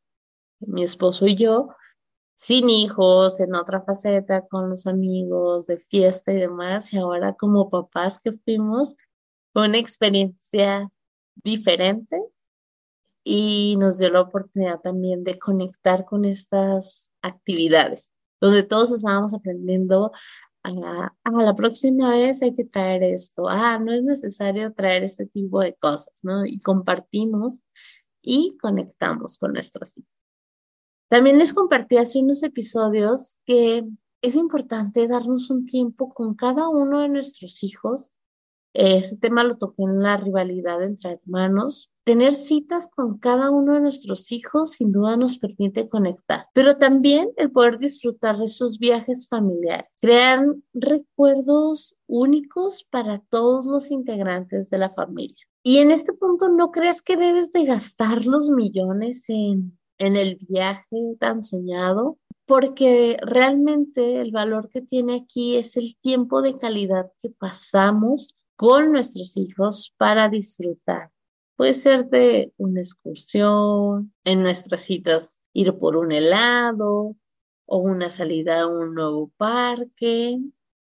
mi 0.60 0.82
esposo 0.82 1.26
y 1.26 1.36
yo 1.36 1.68
sin 2.40 2.70
hijos, 2.70 3.38
en 3.40 3.54
otra 3.54 3.82
faceta, 3.82 4.46
con 4.46 4.70
los 4.70 4.86
amigos, 4.86 5.66
de 5.66 5.76
fiesta 5.76 6.32
y 6.32 6.36
demás, 6.36 6.90
y 6.94 6.96
ahora 6.96 7.34
como 7.34 7.68
papás 7.68 8.18
que 8.18 8.32
fuimos, 8.32 8.96
fue 9.52 9.68
una 9.68 9.76
experiencia 9.76 10.90
diferente 11.34 12.18
y 13.24 13.76
nos 13.78 13.98
dio 13.98 14.10
la 14.10 14.22
oportunidad 14.22 14.80
también 14.80 15.24
de 15.24 15.38
conectar 15.38 16.04
con 16.04 16.24
estas 16.24 17.10
actividades, 17.22 18.12
donde 18.40 18.62
todos 18.62 18.92
estábamos 18.92 19.34
aprendiendo 19.34 20.12
a, 20.62 21.12
a, 21.24 21.30
la 21.30 21.54
próxima 21.54 22.10
vez 22.10 22.42
hay 22.42 22.54
que 22.54 22.64
traer 22.64 23.02
esto, 23.02 23.48
ah, 23.48 23.78
no 23.78 23.92
es 23.92 24.02
necesario 24.02 24.72
traer 24.72 25.04
este 25.04 25.26
tipo 25.26 25.60
de 25.60 25.74
cosas, 25.74 26.20
¿no? 26.22 26.44
Y 26.44 26.60
compartimos 26.60 27.62
y 28.22 28.56
conectamos 28.60 29.38
con 29.38 29.52
nuestro 29.54 29.86
equipo. 29.86 30.08
También 31.08 31.38
les 31.38 31.52
compartí 31.52 31.96
hace 31.96 32.20
unos 32.20 32.42
episodios 32.42 33.36
que 33.44 33.84
es 34.22 34.36
importante 34.36 35.08
darnos 35.08 35.50
un 35.50 35.64
tiempo 35.64 36.10
con 36.10 36.34
cada 36.34 36.68
uno 36.68 37.00
de 37.00 37.08
nuestros 37.08 37.62
hijos. 37.64 38.12
Ese 38.72 39.16
tema 39.16 39.44
lo 39.44 39.56
toqué 39.56 39.82
en 39.82 40.02
la 40.02 40.16
rivalidad 40.16 40.82
entre 40.82 41.12
hermanos. 41.12 41.90
Tener 42.04 42.34
citas 42.34 42.88
con 42.88 43.18
cada 43.18 43.50
uno 43.50 43.74
de 43.74 43.80
nuestros 43.80 44.32
hijos 44.32 44.72
sin 44.72 44.92
duda 44.92 45.16
nos 45.16 45.38
permite 45.38 45.88
conectar, 45.88 46.46
pero 46.54 46.76
también 46.76 47.30
el 47.36 47.50
poder 47.50 47.78
disfrutar 47.78 48.38
de 48.38 48.48
sus 48.48 48.78
viajes 48.78 49.28
familiares. 49.28 49.86
Crean 50.00 50.62
recuerdos 50.72 51.96
únicos 52.06 52.86
para 52.90 53.18
todos 53.18 53.66
los 53.66 53.90
integrantes 53.90 54.70
de 54.70 54.78
la 54.78 54.90
familia. 54.90 55.44
Y 55.62 55.78
en 55.78 55.90
este 55.90 56.12
punto, 56.14 56.48
¿no 56.48 56.70
crees 56.70 57.02
que 57.02 57.16
debes 57.16 57.52
de 57.52 57.66
gastar 57.66 58.24
los 58.24 58.50
millones 58.50 59.28
en 59.28 59.78
en 60.00 60.16
el 60.16 60.38
viaje 60.48 61.14
tan 61.20 61.42
soñado, 61.42 62.18
porque 62.46 63.18
realmente 63.22 64.20
el 64.20 64.32
valor 64.32 64.68
que 64.70 64.80
tiene 64.80 65.14
aquí 65.14 65.56
es 65.56 65.76
el 65.76 65.94
tiempo 66.00 66.42
de 66.42 66.56
calidad 66.56 67.12
que 67.22 67.30
pasamos 67.30 68.34
con 68.60 68.92
nuestros 68.92 69.38
hijos 69.38 69.94
para 69.96 70.28
disfrutar, 70.28 71.10
Puede 71.56 71.72
ser 71.72 72.10
de 72.10 72.52
una 72.58 72.80
excursión, 72.80 74.12
en 74.22 74.42
nuestras 74.42 74.82
citas 74.82 75.40
ir 75.54 75.78
por 75.78 75.96
un 75.96 76.12
helado 76.12 77.16
o 77.64 77.78
una 77.78 78.10
salida 78.10 78.60
a 78.60 78.66
un 78.66 78.94
nuevo 78.94 79.32
parque 79.38 80.38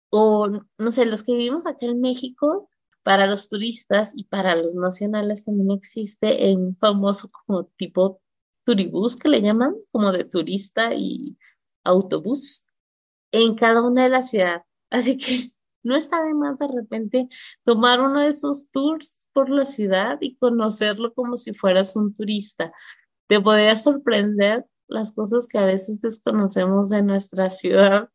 o 0.10 0.50
no 0.50 0.92
sé, 0.92 1.06
los 1.06 1.22
que 1.22 1.34
vivimos 1.34 1.68
acá 1.68 1.86
en 1.86 2.02
México, 2.02 2.68
para 3.04 3.28
los 3.28 3.48
turistas 3.48 4.14
y 4.16 4.24
para 4.24 4.56
los 4.56 4.74
nacionales 4.74 5.46
también 5.46 5.70
existe 5.78 6.56
un 6.56 6.76
famoso 6.78 7.30
como 7.30 7.66
tipo 7.76 8.22
turibús 8.66 9.16
que 9.16 9.30
le 9.30 9.44
llaman, 9.44 9.76
como 9.92 10.12
de 10.12 10.24
turista 10.26 10.96
y 10.96 11.38
autobús 11.84 12.66
en 13.32 13.54
cada 13.54 13.84
una 13.84 14.06
de 14.06 14.10
las 14.10 14.32
ciudades. 14.32 14.64
Así 14.90 15.16
que 15.18 15.52
no 15.88 15.96
está 15.96 16.24
de 16.24 16.34
más 16.34 16.60
de 16.60 16.68
repente 16.68 17.28
tomar 17.64 18.02
uno 18.02 18.22
de 18.22 18.28
esos 18.28 18.70
tours 18.70 19.28
por 19.34 19.50
la 19.50 19.66
ciudad 19.66 20.18
y 20.22 20.36
conocerlo 20.36 21.14
como 21.14 21.38
si 21.38 21.54
fueras 21.54 21.96
un 21.96 22.14
turista. 22.16 22.74
Te 23.28 23.40
podría 23.42 23.76
sorprender 23.76 24.66
las 24.88 25.12
cosas 25.12 25.48
que 25.48 25.58
a 25.58 25.66
veces 25.66 26.02
desconocemos 26.02 26.90
de 26.90 27.04
nuestra 27.04 27.50
ciudad 27.50 28.10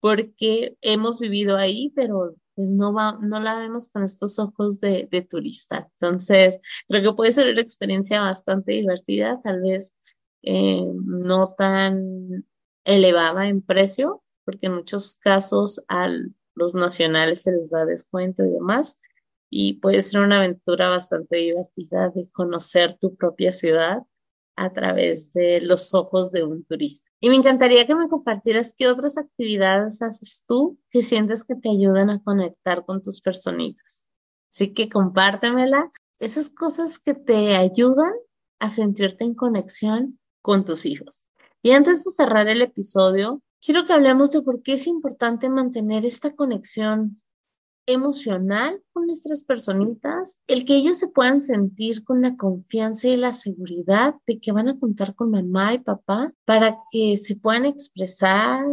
porque 0.00 0.76
hemos 0.80 1.20
vivido 1.20 1.56
ahí, 1.56 1.92
pero 1.94 2.34
pues 2.54 2.70
no, 2.70 2.92
va, 2.92 3.18
no 3.20 3.40
la 3.40 3.58
vemos 3.58 3.88
con 3.88 4.02
estos 4.02 4.38
ojos 4.38 4.80
de, 4.80 5.08
turista. 5.28 5.90
Entonces, 5.92 6.60
creo 6.88 7.02
que 7.02 7.16
puede 7.16 7.32
ser 7.32 7.50
una 7.50 7.60
experiencia 7.60 8.20
bastante 8.20 8.72
divertida, 8.72 9.40
tal 9.42 9.62
vez 9.62 9.94
eh, 10.42 10.84
no 11.04 11.54
tan 11.56 12.46
elevada 12.84 13.48
en 13.48 13.62
precio, 13.62 14.22
porque 14.44 14.66
en 14.66 14.74
muchos 14.74 15.16
casos 15.16 15.82
a 15.88 16.08
los 16.60 16.74
nacionales 16.74 17.42
se 17.42 17.52
les 17.52 17.70
da 17.70 17.84
descuento 17.84 18.44
y 18.44 18.50
demás, 18.50 18.98
y 19.50 19.74
puede 19.74 20.00
ser 20.02 20.20
una 20.20 20.38
aventura 20.38 20.88
bastante 20.88 21.36
divertida 21.36 22.10
de 22.10 22.30
conocer 22.30 22.96
tu 23.00 23.16
propia 23.16 23.50
ciudad 23.50 24.02
a 24.54 24.72
través 24.72 25.32
de 25.32 25.60
los 25.60 25.94
ojos 25.94 26.30
de 26.32 26.44
un 26.44 26.64
turista. 26.64 27.10
Y 27.18 27.30
me 27.30 27.36
encantaría 27.36 27.86
que 27.86 27.94
me 27.94 28.08
compartieras 28.08 28.74
qué 28.76 28.88
otras 28.88 29.16
actividades 29.16 30.02
haces 30.02 30.44
tú 30.46 30.78
que 30.90 31.02
sientes 31.02 31.44
que 31.44 31.56
te 31.56 31.70
ayudan 31.70 32.10
a 32.10 32.22
conectar 32.22 32.84
con 32.84 33.02
tus 33.02 33.20
personitas. 33.20 34.04
Así 34.52 34.74
que 34.74 34.88
compártemela, 34.88 35.90
esas 36.18 36.50
cosas 36.50 36.98
que 36.98 37.14
te 37.14 37.56
ayudan 37.56 38.12
a 38.58 38.68
sentirte 38.68 39.24
en 39.24 39.34
conexión 39.34 40.18
con 40.42 40.64
tus 40.64 40.84
hijos. 40.86 41.26
Y 41.62 41.72
antes 41.72 42.04
de 42.04 42.10
cerrar 42.10 42.48
el 42.48 42.62
episodio, 42.62 43.42
quiero 43.62 43.86
que 43.86 43.92
hablemos 43.92 44.32
de 44.32 44.42
por 44.42 44.62
qué 44.62 44.74
es 44.74 44.86
importante 44.86 45.48
mantener 45.48 46.04
esta 46.04 46.34
conexión 46.34 47.20
emocional 47.86 48.82
con 48.92 49.06
nuestras 49.06 49.42
personitas, 49.42 50.40
el 50.46 50.64
que 50.64 50.76
ellos 50.76 50.98
se 50.98 51.08
puedan 51.08 51.40
sentir 51.40 52.04
con 52.04 52.22
la 52.22 52.36
confianza 52.36 53.08
y 53.08 53.16
la 53.16 53.32
seguridad 53.32 54.14
de 54.26 54.38
que 54.38 54.52
van 54.52 54.68
a 54.68 54.78
contar 54.78 55.14
con 55.14 55.30
mamá 55.30 55.74
y 55.74 55.78
papá 55.78 56.32
para 56.44 56.78
que 56.92 57.16
se 57.16 57.36
puedan 57.36 57.64
expresar, 57.64 58.64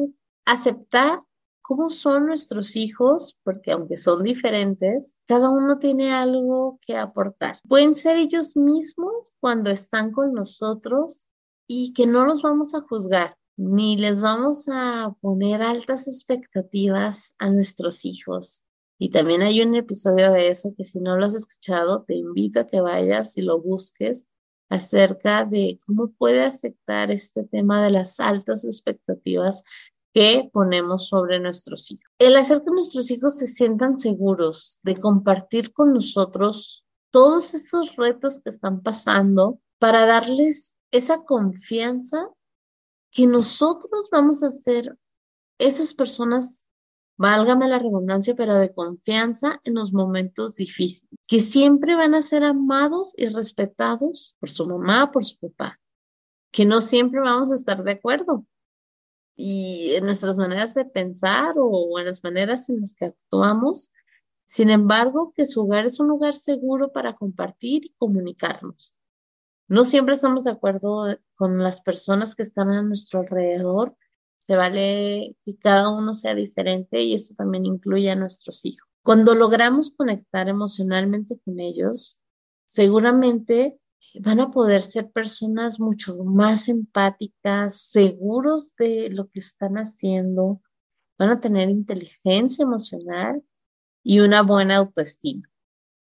aceptar 0.46 1.22
cómo 1.62 1.90
son 1.90 2.28
nuestros 2.28 2.76
hijos, 2.76 3.38
porque 3.44 3.72
aunque 3.72 3.98
son 3.98 4.24
diferentes, 4.24 5.18
cada 5.26 5.50
uno 5.50 5.80
tiene 5.80 6.14
algo 6.14 6.80
que 6.82 6.96
aportar. 6.96 7.58
Pueden 7.68 7.94
ser 7.94 8.18
ellos 8.18 8.56
mismos 8.56 9.36
cuando 9.42 9.70
están 9.70 10.12
con 10.12 10.34
nosotros 10.34 11.28
y 11.68 11.92
que 11.94 12.08
no 12.08 12.26
los 12.26 12.42
vamos 12.42 12.74
a 12.74 12.82
juzgar, 12.82 13.36
ni 13.58 13.98
les 13.98 14.22
vamos 14.22 14.68
a 14.70 15.16
poner 15.20 15.64
altas 15.64 16.08
expectativas 16.08 17.36
a 17.40 17.50
nuestros 17.50 18.06
hijos. 18.06 18.64
Y 19.00 19.10
también 19.10 19.42
hay 19.42 19.62
un 19.62 19.76
episodio 19.76 20.32
de 20.32 20.50
eso 20.50 20.74
que 20.78 20.84
si 20.84 21.00
no 21.00 21.18
lo 21.18 21.26
has 21.26 21.36
escuchado, 21.36 22.04
te 22.04 22.16
invito 22.16 22.60
a 22.60 22.66
que 22.66 22.82
vayas 22.82 23.38
y 23.38 23.42
lo 23.42 23.60
busques 23.62 24.28
acerca 24.70 25.46
de 25.46 25.80
cómo 25.86 26.12
puede 26.12 26.44
afectar 26.44 27.12
este 27.12 27.44
tema 27.44 27.84
de 27.84 27.92
las 27.92 28.20
altas 28.20 28.66
expectativas 28.66 29.64
que 30.14 30.50
ponemos 30.52 31.08
sobre 31.08 31.40
nuestros 31.40 31.92
hijos. 31.92 32.06
El 32.20 32.36
hacer 32.38 32.64
que 32.64 32.72
nuestros 32.72 33.10
hijos 33.12 33.38
se 33.38 33.48
sientan 33.48 33.98
seguros 33.98 34.80
de 34.84 34.98
compartir 34.98 35.74
con 35.74 35.94
nosotros 35.94 36.86
todos 37.12 37.54
estos 37.54 37.96
retos 37.96 38.40
que 38.44 38.50
están 38.50 38.82
pasando 38.82 39.60
para 39.80 40.06
darles 40.06 40.76
esa 40.92 41.24
confianza 41.24 42.30
que 43.12 43.28
nosotros 43.28 44.10
vamos 44.12 44.44
a 44.44 44.50
ser 44.50 44.98
esas 45.58 45.94
personas 45.94 46.68
válgame 47.18 47.68
la 47.68 47.80
redundancia, 47.80 48.36
pero 48.36 48.56
de 48.56 48.74
confianza 48.74 49.60
en 49.64 49.74
los 49.74 49.92
momentos 49.92 50.56
difíciles, 50.56 51.04
que 51.28 51.40
siempre 51.40 51.96
van 51.96 52.14
a 52.14 52.22
ser 52.22 52.44
amados 52.44 53.14
y 53.18 53.28
respetados 53.28 54.38
por 54.40 54.50
su 54.50 54.68
mamá, 54.68 55.12
por 55.12 55.26
su 55.26 55.38
papá, 55.40 55.80
que 56.52 56.66
no 56.66 56.80
siempre 56.80 57.20
vamos 57.20 57.52
a 57.52 57.56
estar 57.56 57.84
de 57.84 57.92
acuerdo 57.92 58.46
y 59.36 59.94
en 59.96 60.06
nuestras 60.06 60.38
maneras 60.38 60.74
de 60.74 60.86
pensar 60.86 61.56
o 61.58 62.00
en 62.00 62.06
las 62.06 62.24
maneras 62.24 62.70
en 62.70 62.82
las 62.82 62.96
que 62.96 63.06
actuamos. 63.06 63.92
Sin 64.48 64.72
embargo, 64.72 65.32
que 65.36 65.46
su 65.46 65.62
hogar 65.62 65.86
es 65.86 66.00
un 66.00 66.08
lugar 66.08 66.34
seguro 66.34 66.92
para 66.92 67.16
compartir 67.16 67.86
y 67.86 67.94
comunicarnos. 67.98 68.96
No 69.68 69.84
siempre 69.84 70.16
estamos 70.16 70.44
de 70.44 70.52
acuerdo 70.52 71.18
con 71.36 71.62
las 71.62 71.82
personas 71.82 72.36
que 72.36 72.44
están 72.44 72.70
a 72.70 72.82
nuestro 72.82 73.20
alrededor, 73.20 73.96
se 74.40 74.56
vale 74.56 75.36
que 75.46 75.58
cada 75.58 75.90
uno 75.90 76.14
sea 76.14 76.36
diferente 76.36 77.02
y 77.02 77.14
eso 77.14 77.36
también 77.36 77.66
incluye 77.66 78.10
a 78.10 78.16
nuestros 78.16 78.64
hijos. 78.64 78.88
Cuando 79.04 79.36
logramos 79.36 79.92
conectar 79.92 80.48
emocionalmente 80.48 81.40
con 81.44 81.60
ellos, 81.60 82.22
seguramente 82.66 83.78
van 84.22 84.40
a 84.40 84.52
poder 84.52 84.82
ser 84.82 85.12
personas 85.12 85.80
mucho 85.80 86.16
más 86.24 86.70
empáticas, 86.70 87.82
seguros 87.82 88.74
de 88.78 89.10
lo 89.10 89.30
que 89.30 89.40
están 89.40 89.76
haciendo, 89.76 90.62
van 91.18 91.30
a 91.30 91.42
tener 91.42 91.70
inteligencia 91.70 92.64
emocional 92.64 93.44
y 94.04 94.22
una 94.22 94.44
buena 94.44 94.78
autoestima. 94.78 95.50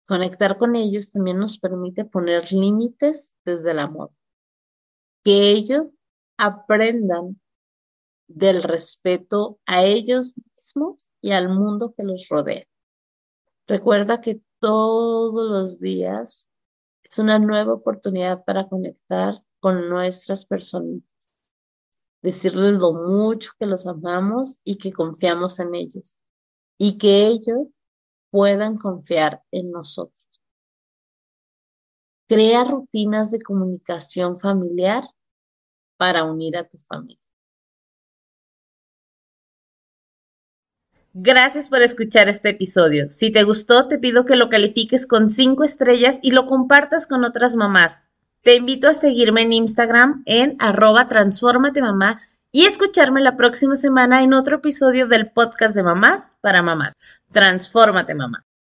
Conectar 0.08 0.56
con 0.56 0.74
ellos 0.74 1.10
también 1.10 1.38
nos 1.38 1.58
permite 1.58 2.06
poner 2.06 2.50
límites 2.50 3.36
desde 3.44 3.72
el 3.72 3.78
amor. 3.78 4.10
Que 5.22 5.50
ellos 5.50 5.88
aprendan 6.38 7.38
del 8.26 8.62
respeto 8.62 9.58
a 9.66 9.84
ellos 9.84 10.34
mismos 10.54 11.12
y 11.20 11.32
al 11.32 11.50
mundo 11.50 11.92
que 11.94 12.04
los 12.04 12.26
rodea. 12.30 12.64
Recuerda 13.66 14.22
que 14.22 14.40
todos 14.60 15.50
los 15.50 15.78
días 15.78 16.48
es 17.02 17.18
una 17.18 17.38
nueva 17.38 17.74
oportunidad 17.74 18.44
para 18.46 18.66
conectar 18.66 19.42
con 19.60 19.90
nuestras 19.90 20.46
personas, 20.46 21.02
decirles 22.22 22.78
lo 22.78 22.94
mucho 22.94 23.52
que 23.58 23.66
los 23.66 23.86
amamos 23.86 24.58
y 24.64 24.78
que 24.78 24.90
confiamos 24.90 25.60
en 25.60 25.74
ellos 25.74 26.16
y 26.78 26.96
que 26.96 27.26
ellos 27.26 27.66
puedan 28.30 28.76
confiar 28.76 29.42
en 29.50 29.70
nosotros. 29.70 30.28
Crea 32.28 32.64
rutinas 32.64 33.30
de 33.30 33.40
comunicación 33.40 34.36
familiar 34.36 35.02
para 35.96 36.24
unir 36.24 36.56
a 36.56 36.68
tu 36.68 36.78
familia. 36.78 37.18
Gracias 41.14 41.68
por 41.68 41.82
escuchar 41.82 42.28
este 42.28 42.50
episodio. 42.50 43.10
Si 43.10 43.32
te 43.32 43.42
gustó, 43.42 43.88
te 43.88 43.98
pido 43.98 44.24
que 44.24 44.36
lo 44.36 44.48
califiques 44.48 45.06
con 45.06 45.30
cinco 45.30 45.64
estrellas 45.64 46.20
y 46.22 46.30
lo 46.30 46.46
compartas 46.46 47.06
con 47.06 47.24
otras 47.24 47.56
mamás. 47.56 48.08
Te 48.42 48.54
invito 48.54 48.88
a 48.88 48.94
seguirme 48.94 49.42
en 49.42 49.52
Instagram 49.52 50.22
en 50.26 50.54
arroba 50.60 51.08
transformate 51.08 51.82
mamá 51.82 52.20
y 52.52 52.66
escucharme 52.66 53.20
la 53.20 53.36
próxima 53.36 53.76
semana 53.76 54.22
en 54.22 54.32
otro 54.32 54.56
episodio 54.56 55.08
del 55.08 55.30
podcast 55.30 55.74
de 55.74 55.82
mamás 55.82 56.36
para 56.40 56.62
mamás. 56.62 56.92
Transfórmate 57.32 58.14
mamá. 58.14 58.44